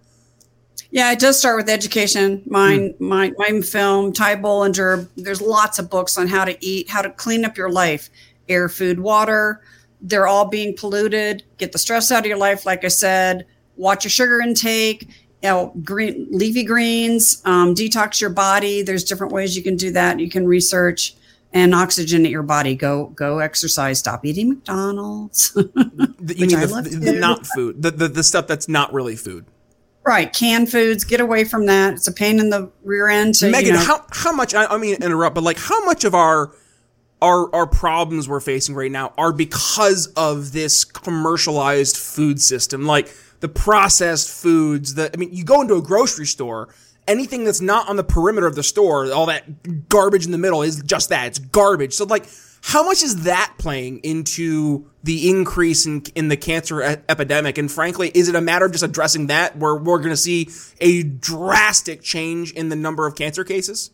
Yeah, 0.90 1.10
it 1.12 1.18
does 1.18 1.38
start 1.38 1.56
with 1.56 1.68
education. 1.68 2.42
Mine, 2.46 2.90
mm. 2.90 3.00
my, 3.00 3.32
my 3.38 3.60
film, 3.60 4.12
Ty 4.12 4.36
Bollinger. 4.36 5.08
There's 5.16 5.40
lots 5.40 5.78
of 5.78 5.90
books 5.90 6.16
on 6.16 6.28
how 6.28 6.44
to 6.44 6.56
eat, 6.64 6.88
how 6.88 7.02
to 7.02 7.10
clean 7.10 7.44
up 7.44 7.56
your 7.56 7.70
life, 7.70 8.10
air, 8.48 8.68
food, 8.68 9.00
water. 9.00 9.62
They're 10.00 10.26
all 10.26 10.46
being 10.46 10.76
polluted. 10.76 11.42
Get 11.58 11.72
the 11.72 11.78
stress 11.78 12.12
out 12.12 12.20
of 12.20 12.26
your 12.26 12.36
life. 12.36 12.66
Like 12.66 12.84
I 12.84 12.88
said, 12.88 13.46
watch 13.76 14.04
your 14.04 14.10
sugar 14.10 14.40
intake. 14.40 15.08
You 15.46 15.52
know, 15.52 15.72
green 15.84 16.26
leafy 16.32 16.64
greens, 16.64 17.40
um, 17.44 17.72
detox 17.72 18.20
your 18.20 18.30
body. 18.30 18.82
There's 18.82 19.04
different 19.04 19.32
ways 19.32 19.56
you 19.56 19.62
can 19.62 19.76
do 19.76 19.92
that. 19.92 20.18
You 20.18 20.28
can 20.28 20.44
research 20.44 21.14
and 21.52 21.72
oxygenate 21.72 22.32
your 22.32 22.42
body. 22.42 22.74
Go 22.74 23.06
go 23.14 23.38
exercise. 23.38 24.00
Stop 24.00 24.26
eating 24.26 24.48
McDonald's. 24.48 25.52
you 25.56 25.70
mean 25.76 26.18
the, 26.18 26.98
the 27.00 27.12
not 27.20 27.46
food, 27.46 27.80
the, 27.80 27.92
the 27.92 28.08
the 28.08 28.24
stuff 28.24 28.48
that's 28.48 28.68
not 28.68 28.92
really 28.92 29.14
food. 29.14 29.46
Right, 30.04 30.32
canned 30.32 30.72
foods. 30.72 31.04
Get 31.04 31.20
away 31.20 31.44
from 31.44 31.66
that. 31.66 31.94
It's 31.94 32.08
a 32.08 32.12
pain 32.12 32.40
in 32.40 32.50
the 32.50 32.68
rear 32.82 33.06
end. 33.06 33.36
To, 33.36 33.48
Megan, 33.48 33.66
you 33.66 33.72
know, 33.74 33.84
how 33.84 34.04
how 34.10 34.32
much? 34.32 34.52
I, 34.52 34.66
I 34.66 34.78
mean, 34.78 34.96
interrupt, 35.00 35.36
but 35.36 35.44
like, 35.44 35.58
how 35.60 35.84
much 35.84 36.02
of 36.02 36.12
our 36.12 36.50
our 37.22 37.54
our 37.54 37.68
problems 37.68 38.28
we're 38.28 38.40
facing 38.40 38.74
right 38.74 38.90
now 38.90 39.12
are 39.16 39.32
because 39.32 40.08
of 40.16 40.50
this 40.50 40.84
commercialized 40.84 41.96
food 41.96 42.42
system, 42.42 42.84
like 42.84 43.14
the 43.46 43.52
processed 43.52 44.30
foods. 44.30 44.94
The 44.94 45.10
I 45.12 45.16
mean, 45.16 45.30
you 45.32 45.44
go 45.44 45.60
into 45.60 45.74
a 45.74 45.82
grocery 45.82 46.26
store, 46.26 46.68
anything 47.06 47.44
that's 47.44 47.60
not 47.60 47.88
on 47.88 47.96
the 47.96 48.04
perimeter 48.04 48.46
of 48.46 48.56
the 48.56 48.62
store, 48.62 49.12
all 49.12 49.26
that 49.26 49.88
garbage 49.88 50.26
in 50.26 50.32
the 50.32 50.38
middle 50.38 50.62
is 50.62 50.82
just 50.82 51.10
that. 51.10 51.26
It's 51.28 51.38
garbage. 51.38 51.94
So 51.94 52.04
like 52.04 52.26
how 52.62 52.84
much 52.84 53.04
is 53.04 53.22
that 53.24 53.54
playing 53.58 54.00
into 54.02 54.90
the 55.04 55.30
increase 55.30 55.86
in, 55.86 56.02
in 56.16 56.26
the 56.26 56.36
cancer 56.36 56.82
e- 56.82 56.96
epidemic? 57.08 57.58
And 57.58 57.70
frankly, 57.70 58.10
is 58.12 58.28
it 58.28 58.34
a 58.34 58.40
matter 58.40 58.64
of 58.64 58.72
just 58.72 58.82
addressing 58.82 59.28
that 59.28 59.56
where 59.56 59.76
we're 59.76 59.98
going 59.98 60.10
to 60.10 60.16
see 60.16 60.48
a 60.80 61.04
drastic 61.04 62.02
change 62.02 62.50
in 62.52 62.68
the 62.68 62.74
number 62.74 63.06
of 63.06 63.14
cancer 63.14 63.44
cases? 63.44 63.92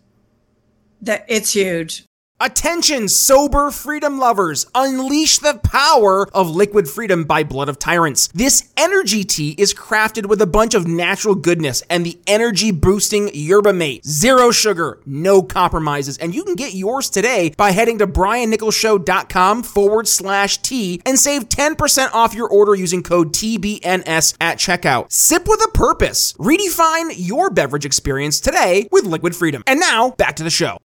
That 1.03 1.27
it's 1.29 1.53
huge. 1.53 2.07
Attention, 2.45 3.07
sober 3.07 3.71
freedom 3.71 4.19
lovers! 4.19 4.67
Unleash 4.75 5.39
the 5.39 5.61
power 5.63 6.29
of 6.35 6.51
liquid 6.51 6.89
freedom 6.89 7.23
by 7.23 7.45
Blood 7.45 7.69
of 7.69 7.79
Tyrants. 7.79 8.27
This 8.35 8.69
energy 8.77 9.23
tea 9.23 9.55
is 9.59 9.73
crafted 9.73 10.27
with 10.27 10.43
a 10.43 10.47
bunch 10.47 10.75
of 10.75 10.85
natural 10.85 11.37
goodness 11.37 11.85
and 11.89 12.05
the 12.05 12.19
energy 12.27 12.73
boosting 12.73 13.31
yerba 13.33 13.73
mate. 13.73 14.05
Zero 14.05 14.51
sugar, 14.51 14.99
no 15.07 15.41
compromises, 15.41 16.19
and 16.19 16.35
you 16.35 16.43
can 16.43 16.57
get 16.57 16.75
yours 16.75 17.09
today 17.09 17.55
by 17.57 17.71
heading 17.71 17.99
to 17.99 18.09
briannicholsshow.com 18.09 19.63
forward 19.63 20.09
slash 20.09 20.59
tea 20.59 21.01
and 21.07 21.21
save 21.21 21.49
10% 21.49 22.11
off 22.13 22.35
your 22.35 22.49
order 22.49 22.75
using 22.75 23.05
code 23.05 23.33
TBNS 23.33 24.35
at 24.41 24.59
checkout. 24.59 25.13
Sip 25.13 25.47
with 25.47 25.65
a 25.65 25.71
purpose. 25.71 26.33
Redefine 26.41 27.13
your 27.15 27.51
beverage 27.51 27.87
experience 27.87 28.41
today 28.41 28.89
with 28.91 29.05
liquid 29.05 29.37
freedom. 29.37 29.63
And 29.65 29.79
now, 29.79 30.11
back 30.11 30.35
to 30.37 30.43
the 30.43 30.51
show. 30.51 30.79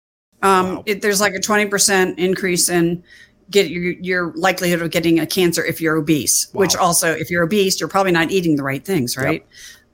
Um, 0.45 0.75
wow. 0.75 0.83
it, 0.85 1.01
there's 1.01 1.19
like 1.19 1.33
a 1.33 1.39
20% 1.39 2.19
increase 2.19 2.69
in 2.69 3.03
get 3.49 3.69
your, 3.69 3.93
your 3.93 4.33
likelihood 4.35 4.81
of 4.81 4.91
getting 4.91 5.19
a 5.19 5.25
cancer 5.25 5.65
if 5.65 5.81
you're 5.81 5.95
obese, 5.95 6.49
wow. 6.53 6.59
which 6.59 6.75
also, 6.75 7.11
if 7.11 7.31
you're 7.31 7.43
obese, 7.43 7.79
you're 7.79 7.89
probably 7.89 8.11
not 8.11 8.29
eating 8.29 8.55
the 8.55 8.63
right 8.63 8.85
things, 8.85 9.17
right? 9.17 9.43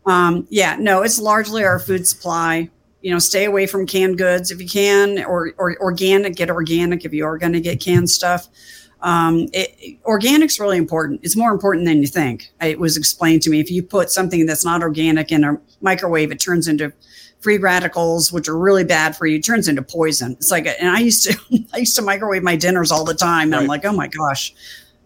Yep. 0.06 0.14
Um, 0.14 0.48
yeah, 0.50 0.76
no, 0.78 1.04
it's 1.04 1.20
largely 1.20 1.64
our 1.64 1.80
food 1.80 2.06
supply. 2.06 2.70
You 3.02 3.12
know, 3.12 3.20
stay 3.20 3.46
away 3.46 3.66
from 3.66 3.88
canned 3.88 4.18
goods 4.18 4.52
if 4.52 4.62
you 4.62 4.68
can, 4.68 5.24
or, 5.24 5.54
or 5.58 5.78
organic, 5.82 6.36
get 6.36 6.50
organic 6.50 7.06
if 7.06 7.14
you 7.14 7.26
are 7.26 7.38
going 7.38 7.54
to 7.54 7.62
get 7.62 7.80
canned 7.80 8.10
stuff. 8.10 8.48
Um, 9.02 9.48
it, 9.54 10.00
organic's 10.04 10.60
really 10.60 10.78
important. 10.78 11.22
It's 11.24 11.36
more 11.36 11.52
important 11.52 11.86
than 11.86 12.02
you 12.02 12.08
think. 12.08 12.52
It 12.62 12.80
was 12.80 12.98
explained 12.98 13.42
to 13.44 13.50
me. 13.50 13.60
If 13.60 13.72
you 13.72 13.84
put 13.84 14.12
something 14.12 14.46
that's 14.46 14.66
not 14.66 14.82
organic 14.82 15.32
in 15.32 15.44
a 15.44 15.58
microwave, 15.82 16.32
it 16.32 16.40
turns 16.40 16.68
into 16.68 16.94
free 17.42 17.58
radicals, 17.58 18.32
which 18.32 18.48
are 18.48 18.58
really 18.58 18.84
bad 18.84 19.16
for 19.16 19.26
you, 19.26 19.42
turns 19.42 19.68
into 19.68 19.82
poison. 19.82 20.34
It's 20.34 20.52
like, 20.52 20.68
and 20.68 20.90
I 20.90 21.00
used 21.00 21.24
to, 21.24 21.66
I 21.74 21.80
used 21.80 21.96
to 21.98 22.02
microwave 22.02 22.44
my 22.44 22.56
dinners 22.56 22.92
all 22.92 23.04
the 23.04 23.14
time. 23.14 23.46
And 23.46 23.54
right. 23.54 23.62
I'm 23.62 23.68
like, 23.68 23.86
oh 23.86 23.94
my 23.94 24.08
gosh. 24.08 24.54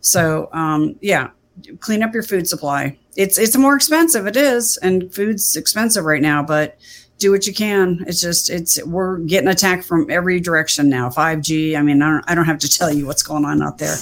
So, 0.02 0.50
um, 0.52 0.98
yeah, 1.02 1.32
clean 1.80 2.04
up 2.04 2.14
your 2.14 2.24
food 2.24 2.48
supply. 2.48 2.98
It's, 3.16 3.38
it's 3.38 3.58
more 3.58 3.76
expensive. 3.76 4.28
It 4.28 4.36
is. 4.36 4.78
And 4.78 5.14
food's 5.14 5.56
expensive 5.56 6.06
right 6.06 6.22
now, 6.22 6.44
but 6.44 6.78
do 7.18 7.32
what 7.32 7.48
you 7.48 7.54
can. 7.54 8.04
It's 8.08 8.20
just, 8.20 8.50
it's, 8.50 8.84
we're 8.84 9.20
getting 9.20 9.48
attacked 9.48 9.86
from 9.86 10.12
every 10.12 10.42
direction 10.42 10.90
now. 10.90 11.10
5G. 11.10 11.78
I 11.78 11.82
mean, 11.82 12.02
I 12.02 12.12
don't, 12.12 12.26
I 12.28 12.36
don't 12.36 12.46
have 12.46 12.60
to 12.60 12.70
tell 12.70 12.94
you 12.94 13.06
what's 13.06 13.24
going 13.24 13.46
on 13.46 13.62
out 13.62 13.78
there. 13.78 13.96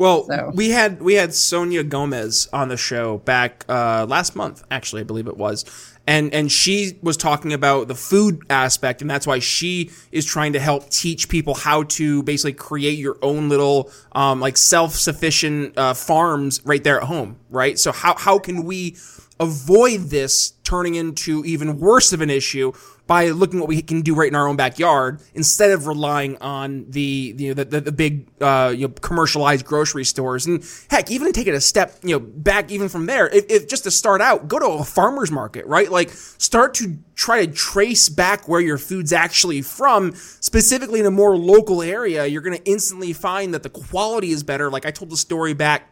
Well, 0.00 0.24
so. 0.28 0.50
we 0.54 0.70
had 0.70 1.02
we 1.02 1.12
had 1.12 1.34
Sonia 1.34 1.84
Gomez 1.84 2.48
on 2.54 2.68
the 2.68 2.78
show 2.78 3.18
back 3.18 3.66
uh, 3.68 4.06
last 4.08 4.34
month, 4.34 4.64
actually, 4.70 5.02
I 5.02 5.04
believe 5.04 5.26
it 5.26 5.36
was, 5.36 5.66
and 6.10 6.34
and 6.34 6.50
she 6.50 6.98
was 7.02 7.16
talking 7.16 7.52
about 7.52 7.86
the 7.86 7.94
food 7.94 8.42
aspect 8.50 9.00
and 9.00 9.08
that's 9.08 9.26
why 9.28 9.38
she 9.38 9.90
is 10.10 10.24
trying 10.24 10.52
to 10.54 10.60
help 10.60 10.90
teach 10.90 11.28
people 11.28 11.54
how 11.54 11.84
to 11.84 12.22
basically 12.24 12.52
create 12.52 12.98
your 12.98 13.16
own 13.22 13.48
little 13.48 13.90
um, 14.12 14.40
like 14.40 14.56
self-sufficient 14.56 15.78
uh, 15.78 15.94
farms 15.94 16.60
right 16.64 16.82
there 16.82 16.98
at 16.98 17.04
home 17.04 17.38
right? 17.48 17.78
So 17.78 17.92
how, 17.92 18.16
how 18.16 18.38
can 18.38 18.64
we 18.64 18.96
avoid 19.38 20.02
this 20.10 20.54
turning 20.70 20.94
into 20.94 21.44
even 21.44 21.80
worse 21.80 22.12
of 22.12 22.20
an 22.20 22.30
issue 22.30 22.72
by 23.08 23.26
looking 23.30 23.58
what 23.58 23.68
we 23.68 23.82
can 23.82 24.02
do 24.02 24.14
right 24.14 24.28
in 24.28 24.36
our 24.36 24.46
own 24.46 24.54
backyard 24.54 25.20
instead 25.34 25.72
of 25.72 25.88
relying 25.88 26.36
on 26.36 26.88
the 26.88 27.34
you 27.36 27.48
know 27.48 27.54
the, 27.54 27.64
the, 27.64 27.80
the 27.80 27.92
big 27.92 28.28
uh, 28.40 28.72
you 28.72 28.86
know 28.86 28.94
commercialized 29.00 29.66
grocery 29.66 30.04
stores. 30.04 30.46
And 30.46 30.64
heck 30.88 31.10
even 31.10 31.32
take 31.32 31.48
it 31.48 31.54
a 31.54 31.60
step 31.60 31.96
you 32.04 32.16
know 32.16 32.20
back 32.20 32.70
even 32.70 32.88
from 32.88 33.06
there 33.06 33.28
if, 33.28 33.46
if 33.50 33.68
just 33.68 33.82
to 33.82 33.90
start 33.90 34.20
out 34.20 34.46
go 34.46 34.60
to 34.60 34.66
a 34.66 34.84
farmer's 34.84 35.32
market 35.32 35.66
right? 35.66 35.90
Like 35.90 36.10
start 36.10 36.74
to 36.74 36.98
try 37.16 37.44
to 37.44 37.52
trace 37.52 38.08
back 38.08 38.46
where 38.46 38.60
your 38.60 38.78
food's 38.78 39.12
actually 39.12 39.62
from. 39.62 40.14
Specifically 40.14 41.00
in 41.00 41.06
a 41.06 41.10
more 41.10 41.36
local 41.36 41.82
area 41.82 42.26
you're 42.26 42.42
going 42.42 42.56
to 42.56 42.64
instantly 42.64 43.12
find 43.12 43.52
that 43.54 43.64
the 43.64 43.70
quality 43.70 44.30
is 44.30 44.44
better. 44.44 44.70
Like 44.70 44.86
I 44.86 44.92
told 44.92 45.10
the 45.10 45.16
story 45.16 45.52
back 45.52 45.90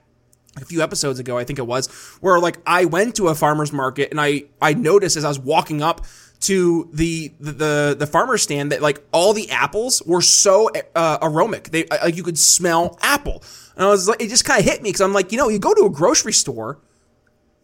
a 0.56 0.64
few 0.64 0.82
episodes 0.82 1.18
ago, 1.18 1.38
I 1.38 1.44
think 1.44 1.58
it 1.58 1.66
was, 1.66 1.88
where 2.20 2.38
like 2.38 2.58
I 2.66 2.84
went 2.84 3.16
to 3.16 3.28
a 3.28 3.34
farmer's 3.34 3.72
market 3.72 4.10
and 4.10 4.20
I 4.20 4.44
I 4.60 4.74
noticed 4.74 5.16
as 5.16 5.24
I 5.24 5.28
was 5.28 5.38
walking 5.38 5.82
up 5.82 6.04
to 6.40 6.88
the 6.92 7.32
the 7.40 7.52
the, 7.52 7.96
the 7.98 8.06
farmer 8.06 8.38
stand 8.38 8.72
that 8.72 8.82
like 8.82 9.02
all 9.12 9.32
the 9.32 9.50
apples 9.50 10.02
were 10.06 10.22
so 10.22 10.70
uh, 10.94 11.18
aromatic. 11.22 11.70
They 11.70 11.86
like 11.86 12.16
you 12.16 12.22
could 12.22 12.38
smell 12.38 12.98
apple, 13.02 13.42
and 13.76 13.84
I 13.84 13.88
was 13.88 14.08
like, 14.08 14.22
it 14.22 14.28
just 14.28 14.44
kind 14.44 14.60
of 14.60 14.64
hit 14.64 14.82
me 14.82 14.90
because 14.90 15.00
I'm 15.00 15.12
like, 15.12 15.32
you 15.32 15.38
know, 15.38 15.48
you 15.48 15.58
go 15.58 15.74
to 15.74 15.84
a 15.84 15.90
grocery 15.90 16.32
store. 16.32 16.78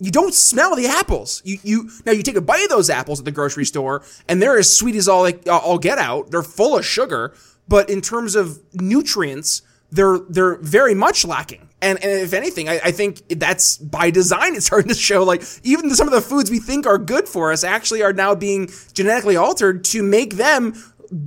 You 0.01 0.11
don't 0.11 0.35
smell 0.35 0.75
the 0.75 0.87
apples. 0.87 1.41
You 1.45 1.59
you 1.63 1.91
now 2.05 2.13
you 2.13 2.23
take 2.23 2.37
a 2.37 2.41
bite 2.41 2.65
of 2.65 2.69
those 2.69 2.91
apples 2.91 3.21
at 3.21 3.25
the 3.25 3.31
grocery 3.31 3.65
store, 3.65 4.03
and 4.29 4.43
they're 4.43 4.59
as 4.59 4.77
sweet 4.77 4.97
as 4.97 5.09
all 5.09 5.23
like 5.23 5.49
all 5.49 5.79
get 5.79 5.99
out. 5.99 6.31
They're 6.31 6.43
full 6.43 6.77
of 6.77 6.85
sugar, 6.85 7.33
but 7.69 7.89
in 7.89 8.01
terms 8.01 8.35
of 8.35 8.61
nutrients, 8.75 9.63
they're 9.93 10.19
they're 10.29 10.57
very 10.57 10.95
much 10.95 11.25
lacking 11.25 11.69
And, 11.85 12.03
and 12.03 12.23
if 12.23 12.33
anything, 12.33 12.69
I, 12.71 12.81
I 12.83 12.91
think 12.93 13.29
that's 13.29 13.77
by 13.77 14.11
design. 14.11 14.55
It's 14.55 14.65
starting 14.67 14.89
to 14.89 14.95
show 14.95 15.23
like 15.23 15.43
even 15.63 15.91
some 15.91 16.09
of 16.09 16.15
the 16.15 16.23
foods 16.23 16.51
we 16.51 16.59
think 16.59 16.87
are 16.87 16.97
good 16.97 17.29
for 17.29 17.53
us 17.53 17.63
actually 17.63 18.03
are 18.03 18.15
now 18.15 18.35
being 18.35 18.71
genetically 18.95 19.37
altered 19.37 19.85
to 19.85 20.03
make 20.03 20.37
them 20.37 20.73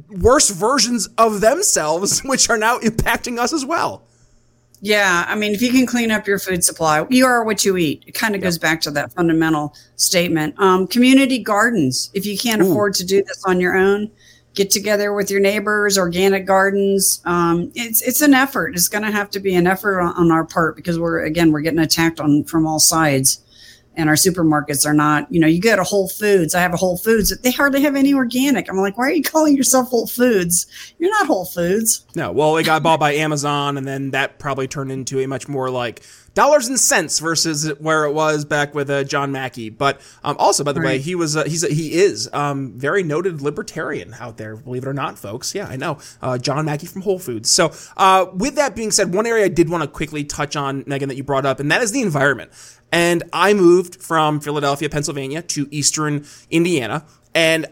worse 0.10 0.50
versions 0.50 1.08
of 1.20 1.42
themselves, 1.42 2.20
which 2.26 2.50
are 2.50 2.58
now 2.58 2.80
impacting 2.80 3.38
us 3.38 3.54
as 3.54 3.64
well. 3.64 4.04
Yeah, 4.82 5.26
I 5.28 5.36
mean, 5.36 5.54
if 5.54 5.62
you 5.62 5.72
can 5.72 5.86
clean 5.86 6.12
up 6.12 6.28
your 6.28 6.40
food 6.40 6.64
supply, 6.64 7.06
you 7.10 7.26
are 7.26 7.44
what 7.44 7.64
you 7.64 7.78
eat. 7.78 8.04
It 8.08 8.14
kind 8.14 8.36
of 8.36 8.42
yep. 8.42 8.48
goes 8.48 8.58
back 8.58 8.82
to 8.82 8.92
that 8.92 9.14
fundamental 9.14 9.76
statement. 9.96 10.60
Um, 10.60 10.88
community 10.88 11.40
gardens. 11.40 12.12
If 12.14 12.26
you 12.26 12.38
can't 12.38 12.62
Ooh. 12.62 12.72
afford 12.72 12.94
to 12.96 13.06
do 13.06 13.24
this 13.24 13.44
on 13.46 13.60
your 13.60 13.76
own, 13.76 14.12
get 14.58 14.72
together 14.72 15.14
with 15.14 15.32
your 15.32 15.40
neighbors. 15.40 15.98
Organic 15.98 16.46
gardens. 16.46 17.22
Um, 17.24 17.72
it's 17.76 18.02
it's 18.02 18.22
an 18.22 18.34
effort. 18.34 18.76
It's 18.76 18.90
going 18.90 19.04
to 19.04 19.12
have 19.12 19.30
to 19.30 19.40
be 19.40 19.56
an 19.56 19.68
effort 19.68 20.02
on, 20.02 20.14
on 20.16 20.32
our 20.32 20.44
part 20.44 20.76
because 20.76 21.00
we're 21.00 21.24
again 21.24 21.52
we're 21.52 21.62
getting 21.62 21.80
attacked 21.80 22.20
on 22.20 22.44
from 22.44 22.68
all 22.68 22.80
sides 22.80 23.44
and 23.98 24.10
our 24.10 24.16
supermarkets 24.16 24.86
are 24.86 24.94
not, 24.94 25.30
you 25.34 25.40
know, 25.40 25.48
you 25.48 25.60
go 25.60 25.76
to 25.76 25.84
Whole 25.84 26.08
Foods. 26.08 26.54
I 26.54 26.62
have 26.62 26.74
a 26.74 26.78
Whole 26.78 26.98
Foods. 26.98 27.36
They 27.40 27.52
hardly 27.52 27.82
have 27.82 27.96
any 27.96 28.14
organic. 28.14 28.70
I'm 28.70 28.78
like, 28.78 28.96
why 28.96 29.08
are 29.08 29.12
you 29.12 29.24
calling 29.24 29.58
yourself 29.58 29.90
Whole 29.90 30.06
Foods? 30.06 30.68
You're 31.00 31.10
not 31.10 31.26
Whole 31.26 31.46
Foods. 31.46 32.06
No, 32.16 32.32
well, 32.32 32.58
it 32.58 32.64
got 32.64 32.84
bought 32.84 33.00
by 33.00 33.14
Amazon, 33.14 33.76
and 33.76 33.88
then 33.88 34.12
that 34.12 34.38
probably 34.38 34.68
turned 34.68 34.92
into 34.92 35.20
a 35.20 35.28
much 35.28 35.48
more 35.48 35.72
like 35.72 36.04
dollars 36.38 36.68
and 36.68 36.80
cents 36.80 37.18
versus 37.18 37.68
where 37.80 38.06
it 38.06 38.14
was 38.14 38.46
back 38.46 38.76
with 38.76 38.92
uh, 38.92 39.04
John 39.04 39.32
Mackey. 39.32 39.72
But 39.72 40.00
um, 40.24 40.36
also, 40.38 40.64
by 40.64 40.72
the 40.72 40.80
right. 40.80 40.86
way, 40.86 41.00
he 41.00 41.16
was 41.16 41.36
uh, 41.36 41.46
he's 41.46 41.64
a, 41.64 41.68
he 41.68 41.96
is 41.96 42.30
um, 42.32 42.74
very 42.74 43.02
noted 43.02 43.42
libertarian 43.42 44.14
out 44.20 44.38
there. 44.38 44.56
Believe 44.56 44.84
it 44.84 44.88
or 44.88 44.94
not, 44.94 45.18
folks. 45.18 45.56
Yeah, 45.56 45.66
I 45.68 45.78
know 45.78 45.98
uh, 46.22 46.38
John 46.38 46.66
Mackey 46.66 46.86
from 46.86 47.02
Whole 47.02 47.18
Foods. 47.18 47.50
So, 47.50 47.74
uh, 47.98 48.28
with 48.32 48.54
that 48.54 48.76
being 48.76 48.92
said, 48.92 49.16
one 49.16 49.26
area 49.26 49.46
I 49.46 49.48
did 49.48 49.68
want 49.68 49.84
to 49.84 49.88
quickly 49.88 50.24
touch 50.24 50.56
on, 50.56 50.84
Megan, 50.86 51.10
that 51.10 51.16
you 51.16 51.24
brought 51.24 51.46
up, 51.48 51.60
and 51.60 51.72
that 51.72 51.82
is 51.82 51.92
the 51.92 52.04
environment. 52.04 52.52
And 52.92 53.24
I 53.34 53.56
moved 53.56 54.00
from 54.02 54.40
Philadelphia, 54.40 54.90
Pennsylvania 54.90 55.42
to 55.42 55.68
Eastern 55.72 56.24
Indiana, 56.52 57.04
and 57.34 57.66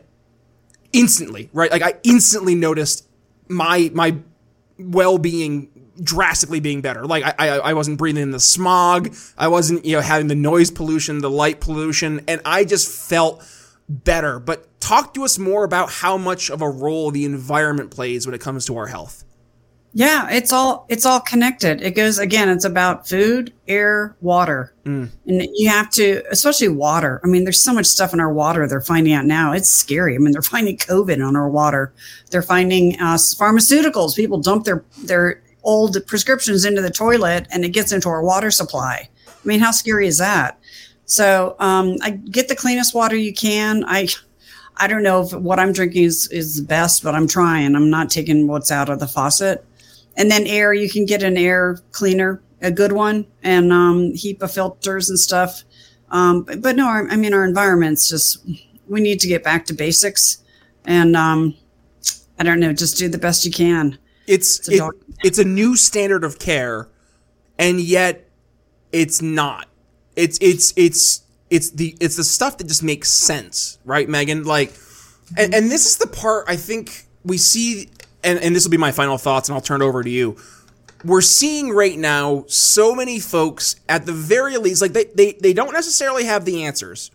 instantly, 0.92 1.52
right, 1.54 1.70
like 1.70 1.84
I 1.84 2.00
instantly 2.04 2.56
noticed 2.56 3.08
my 3.48 3.92
my 3.94 4.18
well 4.80 5.20
being 5.20 5.70
drastically 6.02 6.60
being 6.60 6.82
better. 6.82 7.06
Like 7.06 7.24
I, 7.24 7.34
I, 7.38 7.58
I 7.58 7.74
wasn't 7.74 7.98
breathing 7.98 8.24
in 8.24 8.32
the 8.32 8.40
smog. 8.40 9.16
I 9.38 9.48
wasn't, 9.48 9.86
you 9.86 9.96
know, 9.96 10.02
having 10.02 10.28
the 10.28 10.36
noise 10.36 10.72
pollution, 10.72 11.20
the 11.20 11.30
light 11.30 11.60
pollution, 11.60 12.22
and 12.28 12.42
I 12.46 12.66
just 12.66 13.10
felt 13.10 13.44
better. 13.88 14.40
But 14.40 14.80
talk 14.80 15.14
to 15.16 15.24
us 15.24 15.38
more 15.38 15.64
about 15.64 15.92
how 15.92 16.18
much 16.18 16.50
of 16.50 16.62
a 16.62 16.70
role 16.70 17.12
the 17.12 17.26
environment 17.26 17.92
plays 17.92 18.26
when 18.26 18.34
it 18.34 18.42
comes 18.42 18.66
to 18.66 18.78
our 18.78 18.88
health. 18.88 19.24
Yeah, 19.98 20.30
it's 20.30 20.52
all 20.52 20.86
it's 20.90 21.06
all 21.06 21.22
connected. 21.22 21.82
It 21.82 21.92
goes 21.92 22.20
again. 22.20 22.50
It's 22.50 22.66
about 22.66 23.08
food, 23.08 23.54
air, 23.66 24.14
water, 24.20 24.74
mm. 24.84 25.10
and 25.26 25.48
you 25.54 25.70
have 25.70 25.90
to, 25.92 26.22
especially 26.30 26.68
water. 26.68 27.22
I 27.24 27.28
mean, 27.28 27.46
there's 27.46 27.64
so 27.64 27.74
much 27.74 27.86
stuff 27.86 28.14
in 28.14 28.20
our 28.20 28.34
water 28.34 28.68
they're 28.68 28.82
finding 28.82 29.14
out 29.14 29.24
now. 29.24 29.54
It's 29.54 29.70
scary. 29.72 30.14
I 30.14 30.18
mean, 30.18 30.34
they're 30.34 30.42
finding 30.42 30.76
COVID 30.76 31.26
on 31.26 31.38
our 31.38 31.50
water. 31.50 31.94
They're 32.30 32.42
finding 32.42 33.00
uh, 33.00 33.16
pharmaceuticals. 33.16 34.18
People 34.18 34.40
dump 34.40 34.66
their 34.66 34.84
their 35.06 35.42
old 35.66 35.98
prescriptions 36.08 36.64
into 36.64 36.82
the 36.82 36.90
toilet 36.90 37.48
and 37.52 37.66
it 37.66 37.70
gets 37.70 37.92
into 37.92 38.08
our 38.08 38.24
water 38.24 38.52
supply. 38.52 39.10
I 39.28 39.48
mean, 39.48 39.60
how 39.60 39.72
scary 39.72 40.08
is 40.08 40.18
that? 40.20 40.60
So 41.06 41.56
um, 41.60 41.98
I 42.02 42.12
get 42.12 42.48
the 42.48 42.56
cleanest 42.56 42.96
water 42.96 43.16
you 43.16 43.34
can. 43.34 43.84
I 43.86 44.08
I 44.78 44.88
don't 44.88 45.04
know 45.04 45.22
if 45.22 45.34
what 45.34 45.60
I'm 45.60 45.72
drinking 45.72 46.04
is 46.04 46.28
is 46.32 46.58
the 46.58 46.68
best, 46.68 47.04
but 47.04 47.16
I'm 47.16 47.28
trying. 47.28 47.76
I'm 47.76 47.90
not 47.90 48.10
taking 48.10 48.48
what's 48.48 48.72
out 48.72 48.90
of 48.90 49.00
the 49.00 49.08
faucet. 49.08 49.66
And 50.18 50.32
then 50.32 50.48
air, 50.48 50.74
you 50.74 50.90
can 50.90 51.06
get 51.06 51.24
an 51.24 51.38
air 51.38 51.80
cleaner, 51.92 52.42
a 52.62 52.72
good 52.72 52.94
one, 52.94 53.26
and 53.44 53.72
um, 53.74 54.14
HEPA 54.14 54.50
filters 54.54 55.10
and 55.10 55.20
stuff. 55.20 55.64
Um, 56.10 56.44
but, 56.44 56.62
but, 56.62 56.76
no, 56.76 56.88
I 56.88 57.16
mean 57.16 57.34
our 57.34 57.46
environment's 57.46 58.10
just 58.10 58.46
we 58.88 59.02
need 59.02 59.20
to 59.20 59.28
get 59.28 59.44
back 59.44 59.66
to 59.66 59.74
basics, 59.74 60.44
and 60.86 61.16
um, 61.16 61.56
I 62.40 62.44
don't 62.44 62.60
know, 62.60 62.74
just 62.74 62.98
do 62.98 63.10
the 63.10 63.18
best 63.18 63.46
you 63.46 63.52
can. 63.52 63.98
It's 64.28 64.68
it's 64.68 64.82
a, 64.82 64.88
it, 64.88 64.94
it's 65.24 65.40
a 65.40 65.46
new 65.46 65.76
standard 65.76 66.24
of 66.24 66.40
care, 66.40 66.88
and 67.58 67.80
yet 67.80 68.30
it's 68.92 69.22
not. 69.22 69.68
It's 70.16 70.38
it's 70.42 70.74
it's 70.76 71.22
it's 71.50 71.70
the 71.72 71.96
it's 72.00 72.16
the 72.16 72.24
stuff 72.24 72.58
that 72.58 72.68
just 72.68 72.84
makes 72.84 73.10
sense, 73.10 73.78
right, 73.86 74.10
Megan? 74.10 74.44
Like, 74.44 74.70
and, 75.38 75.52
mm-hmm. 75.52 75.54
and 75.54 75.72
this 75.72 75.86
is 75.86 75.98
the 75.98 76.08
part 76.08 76.46
I 76.48 76.56
think 76.56 77.06
we 77.24 77.38
see, 77.38 77.90
and, 78.24 78.40
and 78.40 78.56
this 78.56 78.64
will 78.64 78.72
be 78.72 78.78
my 78.78 78.92
final 78.92 79.18
thoughts, 79.18 79.50
and 79.50 79.56
I'll 79.56 79.62
turn 79.62 79.82
it 79.82 79.86
over 79.86 80.04
to 80.04 80.10
you. 80.10 80.38
We're 81.04 81.22
seeing 81.22 81.70
right 81.70 81.98
now 81.98 82.46
so 82.48 82.96
many 82.96 83.20
folks 83.20 83.76
at 83.88 84.06
the 84.08 84.14
very 84.14 84.58
least, 84.58 84.82
like 84.82 84.94
they, 84.94 85.06
they, 85.06 85.34
they 85.34 85.54
don't 85.54 85.74
necessarily 85.74 86.26
have 86.26 86.46
the 86.46 86.64
answers, 86.64 87.12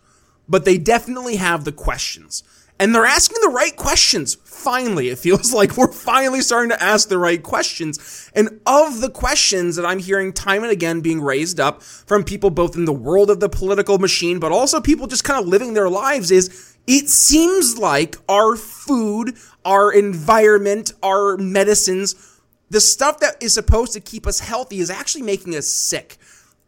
but 0.49 0.65
they 0.65 0.79
definitely 0.79 1.37
have 1.37 1.65
the 1.65 1.73
questions. 1.73 2.45
And 2.81 2.95
they're 2.95 3.05
asking 3.05 3.37
the 3.43 3.51
right 3.51 3.77
questions. 3.77 4.37
Finally, 4.43 5.11
it 5.11 5.19
feels 5.19 5.53
like 5.55 5.77
we're 5.77 5.93
finally 5.93 6.41
starting 6.41 6.71
to 6.71 6.83
ask 6.83 7.09
the 7.11 7.19
right 7.19 7.43
questions. 7.43 8.31
And 8.35 8.59
of 8.67 9.03
the 9.03 9.11
questions 9.11 9.77
that 9.77 9.85
I'm 9.85 9.99
hearing 9.99 10.33
time 10.33 10.63
and 10.63 10.73
again 10.73 11.03
being 11.03 11.21
raised 11.21 11.61
up 11.61 11.83
from 11.83 12.25
people 12.25 12.49
both 12.49 12.77
in 12.77 12.87
the 12.87 12.93
world 12.93 13.29
of 13.31 13.39
the 13.39 13.51
political 13.51 13.99
machine, 13.99 14.41
but 14.41 14.51
also 14.51 14.81
people 14.81 15.07
just 15.07 15.25
kind 15.25 15.39
of 15.39 15.47
living 15.47 15.75
their 15.75 15.91
lives 15.91 16.31
is 16.31 16.75
it 16.87 17.11
seems 17.11 17.77
like 17.77 18.17
our 18.31 18.57
food, 18.57 19.37
our 19.67 19.93
environment, 19.93 20.95
our 21.03 21.37
medicines, 21.37 22.41
the 22.71 22.81
stuff 22.81 23.21
that 23.21 23.43
is 23.43 23.53
supposed 23.53 23.93
to 23.93 24.01
keep 24.01 24.27
us 24.27 24.41
healthy 24.41 24.79
is 24.79 24.89
actually 24.89 25.23
making 25.23 25.55
us 25.55 25.67
sick. 25.67 26.17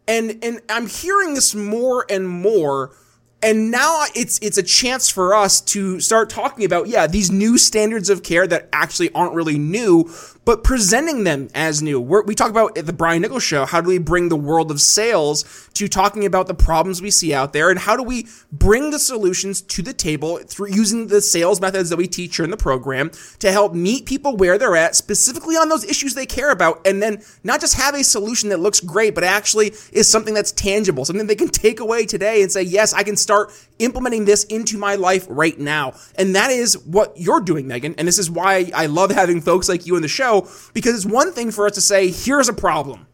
And 0.06 0.38
and 0.42 0.60
I'm 0.68 0.88
hearing 0.88 1.32
this 1.32 1.54
more 1.54 2.04
and 2.10 2.28
more 2.28 2.94
and 3.42 3.70
now 3.70 4.04
it's 4.14 4.38
it's 4.40 4.58
a 4.58 4.62
chance 4.62 5.08
for 5.08 5.34
us 5.34 5.60
to 5.60 6.00
start 6.00 6.30
talking 6.30 6.64
about 6.64 6.88
yeah 6.88 7.06
these 7.06 7.30
new 7.30 7.58
standards 7.58 8.08
of 8.08 8.22
care 8.22 8.46
that 8.46 8.68
actually 8.72 9.12
aren't 9.12 9.34
really 9.34 9.58
new 9.58 10.04
but 10.44 10.64
presenting 10.64 11.24
them 11.24 11.48
as 11.54 11.82
new. 11.82 12.00
We're, 12.00 12.22
we 12.22 12.34
talk 12.34 12.50
about 12.50 12.76
at 12.76 12.86
the 12.86 12.92
Brian 12.92 13.22
Nichols 13.22 13.42
show, 13.42 13.64
how 13.64 13.80
do 13.80 13.88
we 13.88 13.98
bring 13.98 14.28
the 14.28 14.36
world 14.36 14.70
of 14.70 14.80
sales 14.80 15.68
to 15.74 15.88
talking 15.88 16.24
about 16.24 16.46
the 16.46 16.54
problems 16.54 17.00
we 17.00 17.10
see 17.10 17.32
out 17.32 17.52
there 17.52 17.70
and 17.70 17.78
how 17.78 17.96
do 17.96 18.02
we 18.02 18.26
bring 18.50 18.90
the 18.90 18.98
solutions 18.98 19.62
to 19.62 19.82
the 19.82 19.92
table 19.92 20.38
through 20.38 20.68
using 20.68 21.06
the 21.06 21.20
sales 21.20 21.60
methods 21.60 21.90
that 21.90 21.96
we 21.96 22.08
teach 22.08 22.36
here 22.36 22.44
in 22.44 22.50
the 22.50 22.56
program 22.56 23.10
to 23.38 23.52
help 23.52 23.74
meet 23.74 24.06
people 24.06 24.36
where 24.36 24.58
they're 24.58 24.76
at, 24.76 24.96
specifically 24.96 25.54
on 25.56 25.68
those 25.68 25.84
issues 25.84 26.14
they 26.14 26.26
care 26.26 26.50
about, 26.50 26.84
and 26.86 27.02
then 27.02 27.22
not 27.44 27.60
just 27.60 27.74
have 27.74 27.94
a 27.94 28.02
solution 28.02 28.48
that 28.48 28.58
looks 28.58 28.80
great, 28.80 29.14
but 29.14 29.24
actually 29.24 29.72
is 29.92 30.08
something 30.08 30.34
that's 30.34 30.52
tangible, 30.52 31.04
something 31.04 31.26
they 31.26 31.34
can 31.34 31.48
take 31.48 31.80
away 31.80 32.04
today 32.04 32.42
and 32.42 32.50
say, 32.50 32.62
yes, 32.62 32.92
I 32.92 33.02
can 33.02 33.16
start 33.16 33.52
implementing 33.82 34.24
this 34.24 34.44
into 34.44 34.78
my 34.78 34.94
life 34.94 35.26
right 35.28 35.58
now. 35.58 35.94
And 36.16 36.34
that 36.34 36.50
is 36.50 36.78
what 36.78 37.12
you're 37.16 37.40
doing, 37.40 37.66
Megan. 37.66 37.94
And 37.98 38.06
this 38.08 38.18
is 38.18 38.30
why 38.30 38.70
I 38.74 38.86
love 38.86 39.10
having 39.10 39.40
folks 39.40 39.68
like 39.68 39.86
you 39.86 39.96
in 39.96 40.02
the 40.02 40.08
show 40.08 40.48
because 40.72 40.94
it's 40.94 41.06
one 41.06 41.32
thing 41.32 41.50
for 41.50 41.66
us 41.66 41.74
to 41.74 41.80
say, 41.80 42.10
here's 42.10 42.48
a 42.48 42.52
problem 42.54 43.06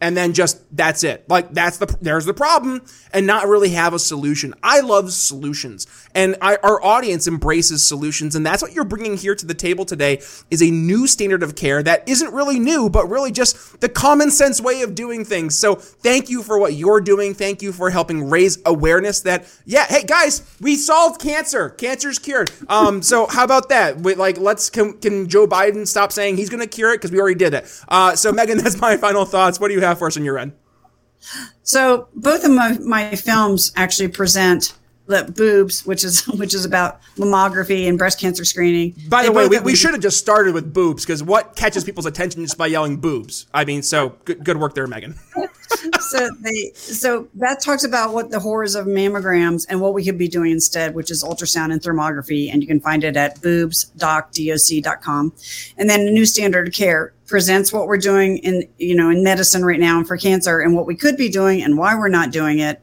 and 0.00 0.16
then 0.16 0.32
just 0.32 0.60
that's 0.74 1.04
it. 1.04 1.28
Like 1.28 1.52
that's 1.52 1.78
the 1.78 1.94
there's 2.00 2.24
the 2.24 2.34
problem, 2.34 2.82
and 3.12 3.26
not 3.26 3.46
really 3.46 3.70
have 3.70 3.92
a 3.92 3.98
solution. 3.98 4.54
I 4.62 4.80
love 4.80 5.12
solutions, 5.12 5.86
and 6.14 6.36
I, 6.40 6.56
our 6.62 6.82
audience 6.82 7.28
embraces 7.28 7.86
solutions, 7.86 8.34
and 8.34 8.44
that's 8.44 8.62
what 8.62 8.72
you're 8.72 8.84
bringing 8.84 9.16
here 9.16 9.34
to 9.34 9.46
the 9.46 9.54
table 9.54 9.84
today 9.84 10.22
is 10.50 10.62
a 10.62 10.70
new 10.70 11.06
standard 11.06 11.42
of 11.42 11.54
care 11.54 11.82
that 11.82 12.08
isn't 12.08 12.32
really 12.32 12.58
new, 12.58 12.88
but 12.88 13.08
really 13.08 13.30
just 13.30 13.80
the 13.80 13.88
common 13.88 14.30
sense 14.30 14.60
way 14.60 14.82
of 14.82 14.94
doing 14.94 15.24
things. 15.24 15.58
So 15.58 15.74
thank 15.74 16.30
you 16.30 16.42
for 16.42 16.58
what 16.58 16.74
you're 16.74 17.00
doing. 17.00 17.34
Thank 17.34 17.60
you 17.60 17.72
for 17.72 17.90
helping 17.90 18.30
raise 18.30 18.58
awareness 18.64 19.20
that 19.22 19.46
yeah, 19.66 19.86
hey 19.86 20.04
guys, 20.04 20.42
we 20.60 20.76
solved 20.76 21.20
cancer. 21.20 21.70
Cancer's 21.70 22.18
cured. 22.18 22.50
Um, 22.68 23.02
so 23.02 23.26
how 23.26 23.44
about 23.44 23.68
that? 23.68 24.00
We, 24.00 24.14
like 24.14 24.38
let's 24.38 24.70
can, 24.70 24.94
can 24.94 25.28
Joe 25.28 25.46
Biden 25.46 25.86
stop 25.86 26.10
saying 26.12 26.36
he's 26.36 26.48
going 26.48 26.60
to 26.60 26.66
cure 26.66 26.92
it 26.92 26.96
because 26.96 27.10
we 27.10 27.20
already 27.20 27.38
did 27.38 27.52
it. 27.54 27.82
Uh, 27.88 28.16
so 28.16 28.32
Megan, 28.32 28.58
that's 28.62 28.80
my 28.80 28.96
final 28.96 29.24
thoughts. 29.26 29.60
What 29.60 29.68
do 29.68 29.74
you 29.74 29.80
have? 29.80 29.89
Have 29.90 29.98
for 29.98 30.06
us 30.06 30.16
on 30.16 30.24
your 30.24 30.38
end? 30.38 30.52
So 31.62 32.08
both 32.14 32.44
of 32.44 32.50
my, 32.50 32.78
my 32.78 33.14
films 33.14 33.72
actually 33.76 34.08
present 34.08 34.72
the 35.10 35.30
boobs, 35.30 35.84
which 35.84 36.04
is 36.04 36.26
which 36.38 36.54
is 36.54 36.64
about 36.64 37.00
mammography 37.16 37.88
and 37.88 37.98
breast 37.98 38.18
cancer 38.18 38.44
screening. 38.44 38.94
By 39.08 39.24
the 39.24 39.32
way, 39.32 39.48
we, 39.48 39.58
we 39.60 39.76
should 39.76 39.92
have 39.92 40.00
just 40.00 40.18
started 40.18 40.54
with 40.54 40.72
boobs 40.72 41.04
because 41.04 41.22
what 41.22 41.56
catches 41.56 41.84
people's 41.84 42.06
attention 42.06 42.42
just 42.42 42.56
by 42.56 42.68
yelling 42.68 42.96
boobs? 42.96 43.46
I 43.52 43.64
mean, 43.64 43.82
so 43.82 44.16
good, 44.24 44.42
good 44.44 44.56
work 44.56 44.74
there, 44.74 44.86
Megan. 44.86 45.18
so 46.00 46.30
they 46.40 46.72
so 46.74 47.28
that 47.34 47.60
talks 47.60 47.84
about 47.84 48.14
what 48.14 48.30
the 48.30 48.40
horrors 48.40 48.74
of 48.74 48.86
mammograms 48.86 49.66
and 49.68 49.80
what 49.80 49.94
we 49.94 50.04
could 50.04 50.18
be 50.18 50.28
doing 50.28 50.52
instead, 50.52 50.94
which 50.94 51.10
is 51.10 51.22
ultrasound 51.22 51.72
and 51.72 51.82
thermography, 51.82 52.50
and 52.52 52.62
you 52.62 52.68
can 52.68 52.80
find 52.80 53.04
it 53.04 53.16
at 53.16 53.40
boobsdocdoc.com. 53.40 55.32
And 55.76 55.90
then 55.90 56.00
a 56.00 56.10
new 56.10 56.26
standard 56.26 56.68
of 56.68 56.74
care 56.74 57.12
presents 57.30 57.72
what 57.72 57.86
we're 57.86 57.96
doing 57.96 58.38
in 58.38 58.68
you 58.78 58.94
know 58.94 59.08
in 59.08 59.22
medicine 59.22 59.64
right 59.64 59.80
now 59.80 59.96
and 59.96 60.06
for 60.06 60.16
cancer 60.16 60.60
and 60.60 60.74
what 60.74 60.84
we 60.84 60.94
could 60.94 61.16
be 61.16 61.30
doing 61.30 61.62
and 61.62 61.78
why 61.78 61.94
we're 61.94 62.08
not 62.08 62.32
doing 62.32 62.58
it. 62.58 62.82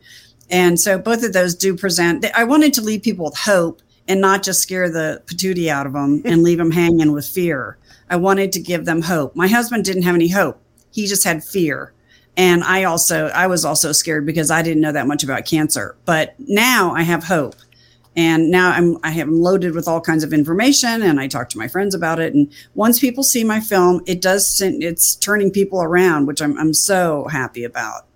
And 0.49 0.79
so 0.79 0.97
both 0.97 1.23
of 1.23 1.33
those 1.33 1.53
do 1.53 1.75
present 1.75 2.25
i 2.33 2.45
wanted 2.45 2.73
to 2.73 2.81
leave 2.81 3.03
people 3.03 3.25
with 3.25 3.37
hope 3.37 3.81
and 4.07 4.21
not 4.21 4.41
just 4.41 4.61
scare 4.61 4.89
the 4.89 5.21
patootie 5.25 5.67
out 5.67 5.85
of 5.85 5.93
them 5.93 6.21
and 6.25 6.43
leave 6.47 6.57
them 6.57 6.71
hanging 6.71 7.11
with 7.11 7.27
fear. 7.27 7.77
I 8.09 8.15
wanted 8.15 8.53
to 8.53 8.61
give 8.61 8.85
them 8.85 9.01
hope. 9.01 9.35
My 9.35 9.47
husband 9.47 9.83
didn't 9.83 10.03
have 10.03 10.15
any 10.15 10.29
hope. 10.29 10.61
He 10.91 11.07
just 11.07 11.25
had 11.25 11.43
fear. 11.43 11.93
And 12.37 12.63
I 12.63 12.83
also, 12.83 13.27
I 13.27 13.47
was 13.47 13.65
also 13.65 13.91
scared 13.91 14.25
because 14.25 14.51
I 14.51 14.61
didn't 14.61 14.81
know 14.81 14.91
that 14.91 15.07
much 15.07 15.23
about 15.23 15.45
cancer. 15.45 15.97
But 16.05 16.35
now 16.39 16.93
I 16.93 17.01
have 17.01 17.23
hope. 17.23 17.55
And 18.17 18.49
now 18.49 18.71
I'm, 18.71 18.97
I 19.03 19.11
am 19.11 19.39
loaded 19.39 19.75
with 19.75 19.87
all 19.87 20.01
kinds 20.01 20.23
of 20.23 20.33
information 20.33 21.03
and 21.03 21.19
I 21.19 21.27
talk 21.27 21.49
to 21.49 21.57
my 21.57 21.67
friends 21.67 21.93
about 21.93 22.19
it. 22.19 22.33
And 22.33 22.51
once 22.73 22.99
people 22.99 23.21
see 23.23 23.43
my 23.43 23.59
film, 23.59 24.01
it 24.07 24.21
does, 24.21 24.59
it's 24.59 25.15
turning 25.15 25.51
people 25.51 25.83
around, 25.83 26.25
which 26.25 26.41
I'm, 26.41 26.57
I'm 26.57 26.73
so 26.73 27.27
happy 27.27 27.63
about. 27.63 28.07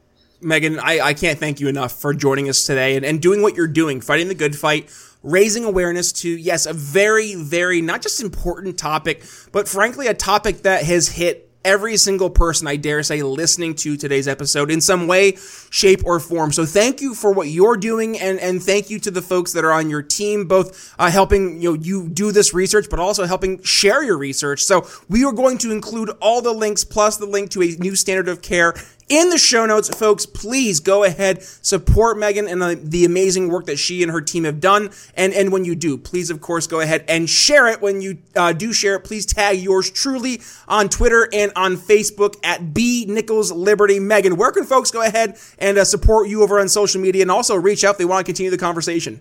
Megan, 0.42 0.80
I, 0.80 1.00
I 1.02 1.14
can't 1.14 1.38
thank 1.38 1.60
you 1.60 1.68
enough 1.68 1.92
for 1.92 2.16
joining 2.16 2.50
us 2.50 2.66
today 2.66 2.96
and, 2.96 3.06
and 3.06 3.22
doing 3.22 3.44
what 3.44 3.56
you're 3.56 3.68
doing, 3.68 4.02
fighting 4.02 4.28
the 4.28 4.34
good 4.34 4.56
fight, 4.56 4.90
raising 5.22 5.66
awareness 5.66 6.12
to, 6.14 6.30
yes, 6.30 6.66
a 6.66 6.74
very, 6.74 7.36
very 7.36 7.80
not 7.80 8.02
just 8.02 8.22
important 8.22 8.80
topic, 8.80 9.24
but 9.52 9.68
frankly, 9.68 10.08
a 10.08 10.16
topic 10.16 10.64
that 10.64 10.84
has 10.84 11.10
hit 11.10 11.51
every 11.64 11.98
single 11.98 12.30
person, 12.30 12.68
I 12.68 12.76
dare 12.76 13.04
say, 13.04 13.22
listening 13.24 13.76
to 13.76 13.98
today's 13.98 14.28
episode 14.28 14.72
in 14.72 14.82
some 14.82 15.08
way, 15.08 15.38
shape, 15.70 16.02
or 16.06 16.20
form. 16.20 16.52
So 16.52 16.66
thank 16.66 17.02
you 17.02 17.14
for 17.14 17.32
what 17.32 17.48
you're 17.48 17.78
doing, 17.78 18.20
and 18.20 18.40
and 18.40 18.62
thank 18.62 18.90
you 18.90 19.00
to 19.00 19.12
the 19.12 19.22
folks 19.22 19.54
that 19.54 19.64
are 19.64 19.72
on 19.72 19.90
your 19.90 20.02
team, 20.02 20.48
both 20.48 20.94
uh, 21.00 21.10
helping 21.10 21.62
you 21.62 21.72
know 21.72 21.78
you 21.82 22.10
do 22.10 22.32
this 22.32 22.54
research, 22.54 22.88
but 22.90 23.00
also 23.00 23.26
helping 23.26 23.62
share 23.64 24.04
your 24.04 24.18
research. 24.18 24.64
So 24.64 24.88
we 25.10 25.24
are 25.24 25.34
going 25.34 25.58
to 25.60 25.72
include 25.72 26.10
all 26.22 26.42
the 26.42 26.54
links 26.54 26.84
plus 26.84 27.18
the 27.18 27.26
link 27.26 27.52
to 27.52 27.62
a 27.62 27.68
new 27.78 27.96
standard 27.96 28.28
of 28.28 28.42
care 28.42 28.74
in 29.12 29.30
the 29.30 29.38
show 29.38 29.66
notes, 29.66 29.90
folks. 29.90 30.26
Please 30.26 30.80
go 30.80 31.04
ahead, 31.04 31.44
support 31.44 32.18
Megan 32.18 32.48
and 32.48 32.62
the, 32.62 32.80
the, 32.82 33.04
amazing 33.04 33.50
work 33.50 33.66
that 33.66 33.78
she 33.78 34.02
and 34.04 34.12
her 34.12 34.22
team 34.22 34.46
have 34.46 34.62
done. 34.62 34.90
And 35.16 35.34
and 35.34 35.52
when 35.52 35.66
you 35.66 35.76
do, 35.76 35.98
please 35.98 36.30
of 36.30 36.40
course 36.40 36.66
go 36.66 36.80
ahead 36.80 37.04
and 37.10 37.30
share 37.30 37.68
it. 37.68 37.82
When 37.82 38.02
you 38.02 38.20
uh, 38.38 38.54
do 38.54 38.72
share 38.72 38.96
it, 38.96 39.04
please 39.04 39.26
tag 39.26 39.60
yours 39.60 39.92
truly 39.92 40.42
on 40.66 40.88
Twitter 40.88 41.28
and 41.34 41.52
on 41.58 41.76
Facebook 41.76 42.38
at 42.42 42.74
B 42.74 43.06
Nichols 43.06 43.52
Liberty. 43.52 44.00
Megan, 44.00 44.38
where 44.38 44.52
can 44.52 44.64
folks 44.64 44.92
go 44.92 45.02
ahead 45.02 45.38
and 45.60 45.78
uh, 45.78 45.84
support 45.84 46.30
you 46.30 46.42
over 46.42 46.60
on 46.60 46.70
social 46.70 47.02
media 47.02 47.22
and 47.22 47.32
also 47.32 47.56
reach 47.56 47.84
out 47.84 47.92
if 47.92 47.98
they 47.98 48.06
want 48.06 48.26
to 48.26 48.30
continue 48.30 48.50
the 48.50 48.58
conversation? 48.58 49.20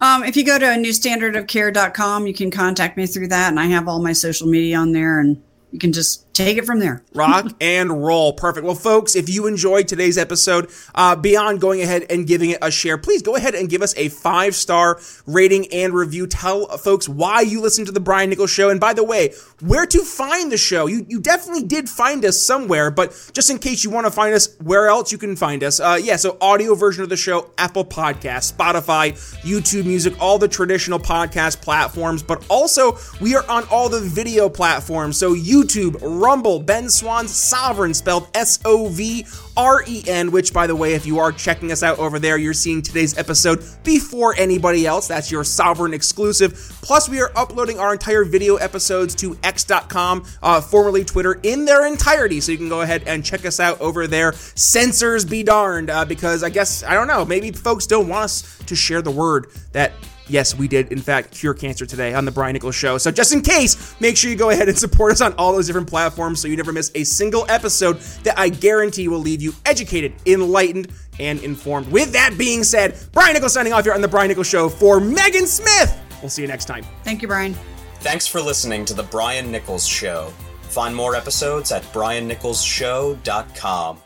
Um, 0.00 0.24
if 0.24 0.36
you 0.36 0.44
go 0.44 0.58
to 0.58 0.64
a 0.64 0.76
newstandardofcare.com, 0.76 2.26
you 2.26 2.32
can 2.32 2.50
contact 2.50 2.96
me 2.96 3.06
through 3.06 3.28
that, 3.28 3.48
and 3.50 3.60
I 3.60 3.66
have 3.66 3.88
all 3.88 4.00
my 4.00 4.12
social 4.12 4.46
media 4.46 4.78
on 4.78 4.92
there 4.92 5.20
and 5.20 5.42
you 5.72 5.78
can 5.78 5.92
just 5.92 6.27
take 6.38 6.56
it 6.56 6.64
from 6.64 6.78
there. 6.78 7.02
Rock 7.14 7.52
and 7.60 8.02
roll. 8.02 8.32
Perfect. 8.32 8.64
Well, 8.64 8.74
folks, 8.74 9.16
if 9.16 9.28
you 9.28 9.46
enjoyed 9.46 9.88
today's 9.88 10.16
episode, 10.16 10.70
uh, 10.94 11.16
beyond 11.16 11.60
going 11.60 11.82
ahead 11.82 12.06
and 12.08 12.26
giving 12.26 12.50
it 12.50 12.58
a 12.62 12.70
share, 12.70 12.96
please 12.96 13.22
go 13.22 13.36
ahead 13.36 13.54
and 13.54 13.68
give 13.68 13.82
us 13.82 13.94
a 13.96 14.08
five 14.08 14.54
star 14.54 15.00
rating 15.26 15.66
and 15.72 15.92
review. 15.92 16.26
Tell 16.26 16.66
folks 16.78 17.08
why 17.08 17.40
you 17.40 17.60
listen 17.60 17.84
to 17.86 17.92
the 17.92 18.00
Brian 18.00 18.30
Nichols 18.30 18.50
Show. 18.50 18.70
And 18.70 18.80
by 18.80 18.92
the 18.92 19.04
way, 19.04 19.34
where 19.60 19.86
to 19.86 20.04
find 20.04 20.52
the 20.52 20.56
show. 20.56 20.86
You, 20.86 21.04
you 21.08 21.20
definitely 21.20 21.64
did 21.64 21.88
find 21.88 22.24
us 22.24 22.40
somewhere, 22.40 22.90
but 22.90 23.30
just 23.32 23.50
in 23.50 23.58
case 23.58 23.82
you 23.82 23.90
want 23.90 24.06
to 24.06 24.10
find 24.10 24.34
us 24.34 24.54
where 24.62 24.88
else 24.88 25.10
you 25.10 25.18
can 25.18 25.34
find 25.36 25.64
us, 25.64 25.80
uh, 25.80 25.98
yeah, 26.00 26.16
so 26.16 26.36
audio 26.40 26.74
version 26.74 27.02
of 27.02 27.08
the 27.08 27.16
show, 27.16 27.50
Apple 27.58 27.84
Podcast, 27.84 28.52
Spotify, 28.52 29.12
YouTube 29.42 29.84
Music, 29.84 30.14
all 30.20 30.38
the 30.38 30.48
traditional 30.48 30.98
podcast 30.98 31.60
platforms, 31.60 32.22
but 32.22 32.44
also 32.48 32.96
we 33.20 33.34
are 33.34 33.48
on 33.48 33.64
all 33.70 33.88
the 33.88 34.00
video 34.00 34.48
platforms. 34.48 35.16
So 35.16 35.34
YouTube, 35.34 35.96
Rumble, 36.28 36.60
Ben 36.60 36.90
Swann's 36.90 37.30
Sovren, 37.32 37.94
spelled 37.94 38.28
S 38.34 38.58
O 38.66 38.88
V 38.90 39.24
R 39.56 39.82
E 39.86 40.04
N, 40.06 40.30
which, 40.30 40.52
by 40.52 40.66
the 40.66 40.76
way, 40.76 40.92
if 40.92 41.06
you 41.06 41.18
are 41.20 41.32
checking 41.32 41.72
us 41.72 41.82
out 41.82 41.98
over 41.98 42.18
there, 42.18 42.36
you're 42.36 42.52
seeing 42.52 42.82
today's 42.82 43.16
episode 43.16 43.64
before 43.82 44.34
anybody 44.36 44.86
else. 44.86 45.08
That's 45.08 45.32
your 45.32 45.42
Sovren 45.42 45.94
exclusive. 45.94 46.52
Plus, 46.82 47.08
we 47.08 47.22
are 47.22 47.32
uploading 47.34 47.80
our 47.80 47.94
entire 47.94 48.24
video 48.24 48.56
episodes 48.56 49.14
to 49.14 49.38
x.com, 49.42 50.26
uh, 50.42 50.60
formerly 50.60 51.02
Twitter, 51.02 51.40
in 51.44 51.64
their 51.64 51.86
entirety. 51.86 52.42
So 52.42 52.52
you 52.52 52.58
can 52.58 52.68
go 52.68 52.82
ahead 52.82 53.04
and 53.06 53.24
check 53.24 53.46
us 53.46 53.58
out 53.58 53.80
over 53.80 54.06
there. 54.06 54.32
Censors 54.32 55.24
be 55.24 55.42
darned, 55.42 55.88
uh, 55.88 56.04
because 56.04 56.44
I 56.44 56.50
guess, 56.50 56.82
I 56.82 56.92
don't 56.92 57.06
know, 57.06 57.24
maybe 57.24 57.52
folks 57.52 57.86
don't 57.86 58.06
want 58.06 58.24
us 58.24 58.58
to 58.66 58.76
share 58.76 59.00
the 59.00 59.10
word 59.10 59.46
that 59.72 59.92
yes, 60.28 60.54
we 60.54 60.68
did 60.68 60.92
in 60.92 61.00
fact 61.00 61.32
cure 61.32 61.54
cancer 61.54 61.86
today 61.86 62.14
on 62.14 62.24
the 62.24 62.30
Brian 62.30 62.52
Nichols 62.52 62.74
Show. 62.74 62.98
So 62.98 63.10
just 63.10 63.32
in 63.32 63.42
case, 63.42 63.98
make 64.00 64.16
sure 64.16 64.30
you 64.30 64.36
go 64.36 64.50
ahead 64.50 64.68
and 64.68 64.78
support 64.78 65.12
us 65.12 65.20
on 65.20 65.32
all 65.34 65.52
those 65.52 65.66
different 65.66 65.88
platforms 65.88 66.40
so 66.40 66.48
you 66.48 66.56
never 66.56 66.72
miss 66.72 66.90
a 66.94 67.04
single 67.04 67.46
episode 67.48 67.98
that 68.24 68.38
I 68.38 68.48
guarantee 68.48 69.08
will 69.08 69.18
leave 69.18 69.42
you 69.42 69.52
educated, 69.66 70.14
enlightened, 70.26 70.92
and 71.18 71.42
informed. 71.42 71.90
With 71.90 72.12
that 72.12 72.36
being 72.38 72.64
said, 72.64 72.98
Brian 73.12 73.34
Nichols 73.34 73.54
signing 73.54 73.72
off 73.72 73.84
here 73.84 73.94
on 73.94 74.00
the 74.00 74.08
Brian 74.08 74.28
Nichols 74.28 74.48
Show 74.48 74.68
for 74.68 75.00
Megan 75.00 75.46
Smith. 75.46 75.98
We'll 76.20 76.30
see 76.30 76.42
you 76.42 76.48
next 76.48 76.66
time. 76.66 76.84
Thank 77.04 77.22
you, 77.22 77.28
Brian. 77.28 77.54
Thanks 78.00 78.26
for 78.26 78.40
listening 78.40 78.84
to 78.86 78.94
the 78.94 79.04
Brian 79.04 79.50
Nichols 79.50 79.86
Show. 79.86 80.32
Find 80.62 80.94
more 80.94 81.16
episodes 81.16 81.72
at 81.72 81.82
briannicholsshow.com. 81.84 83.98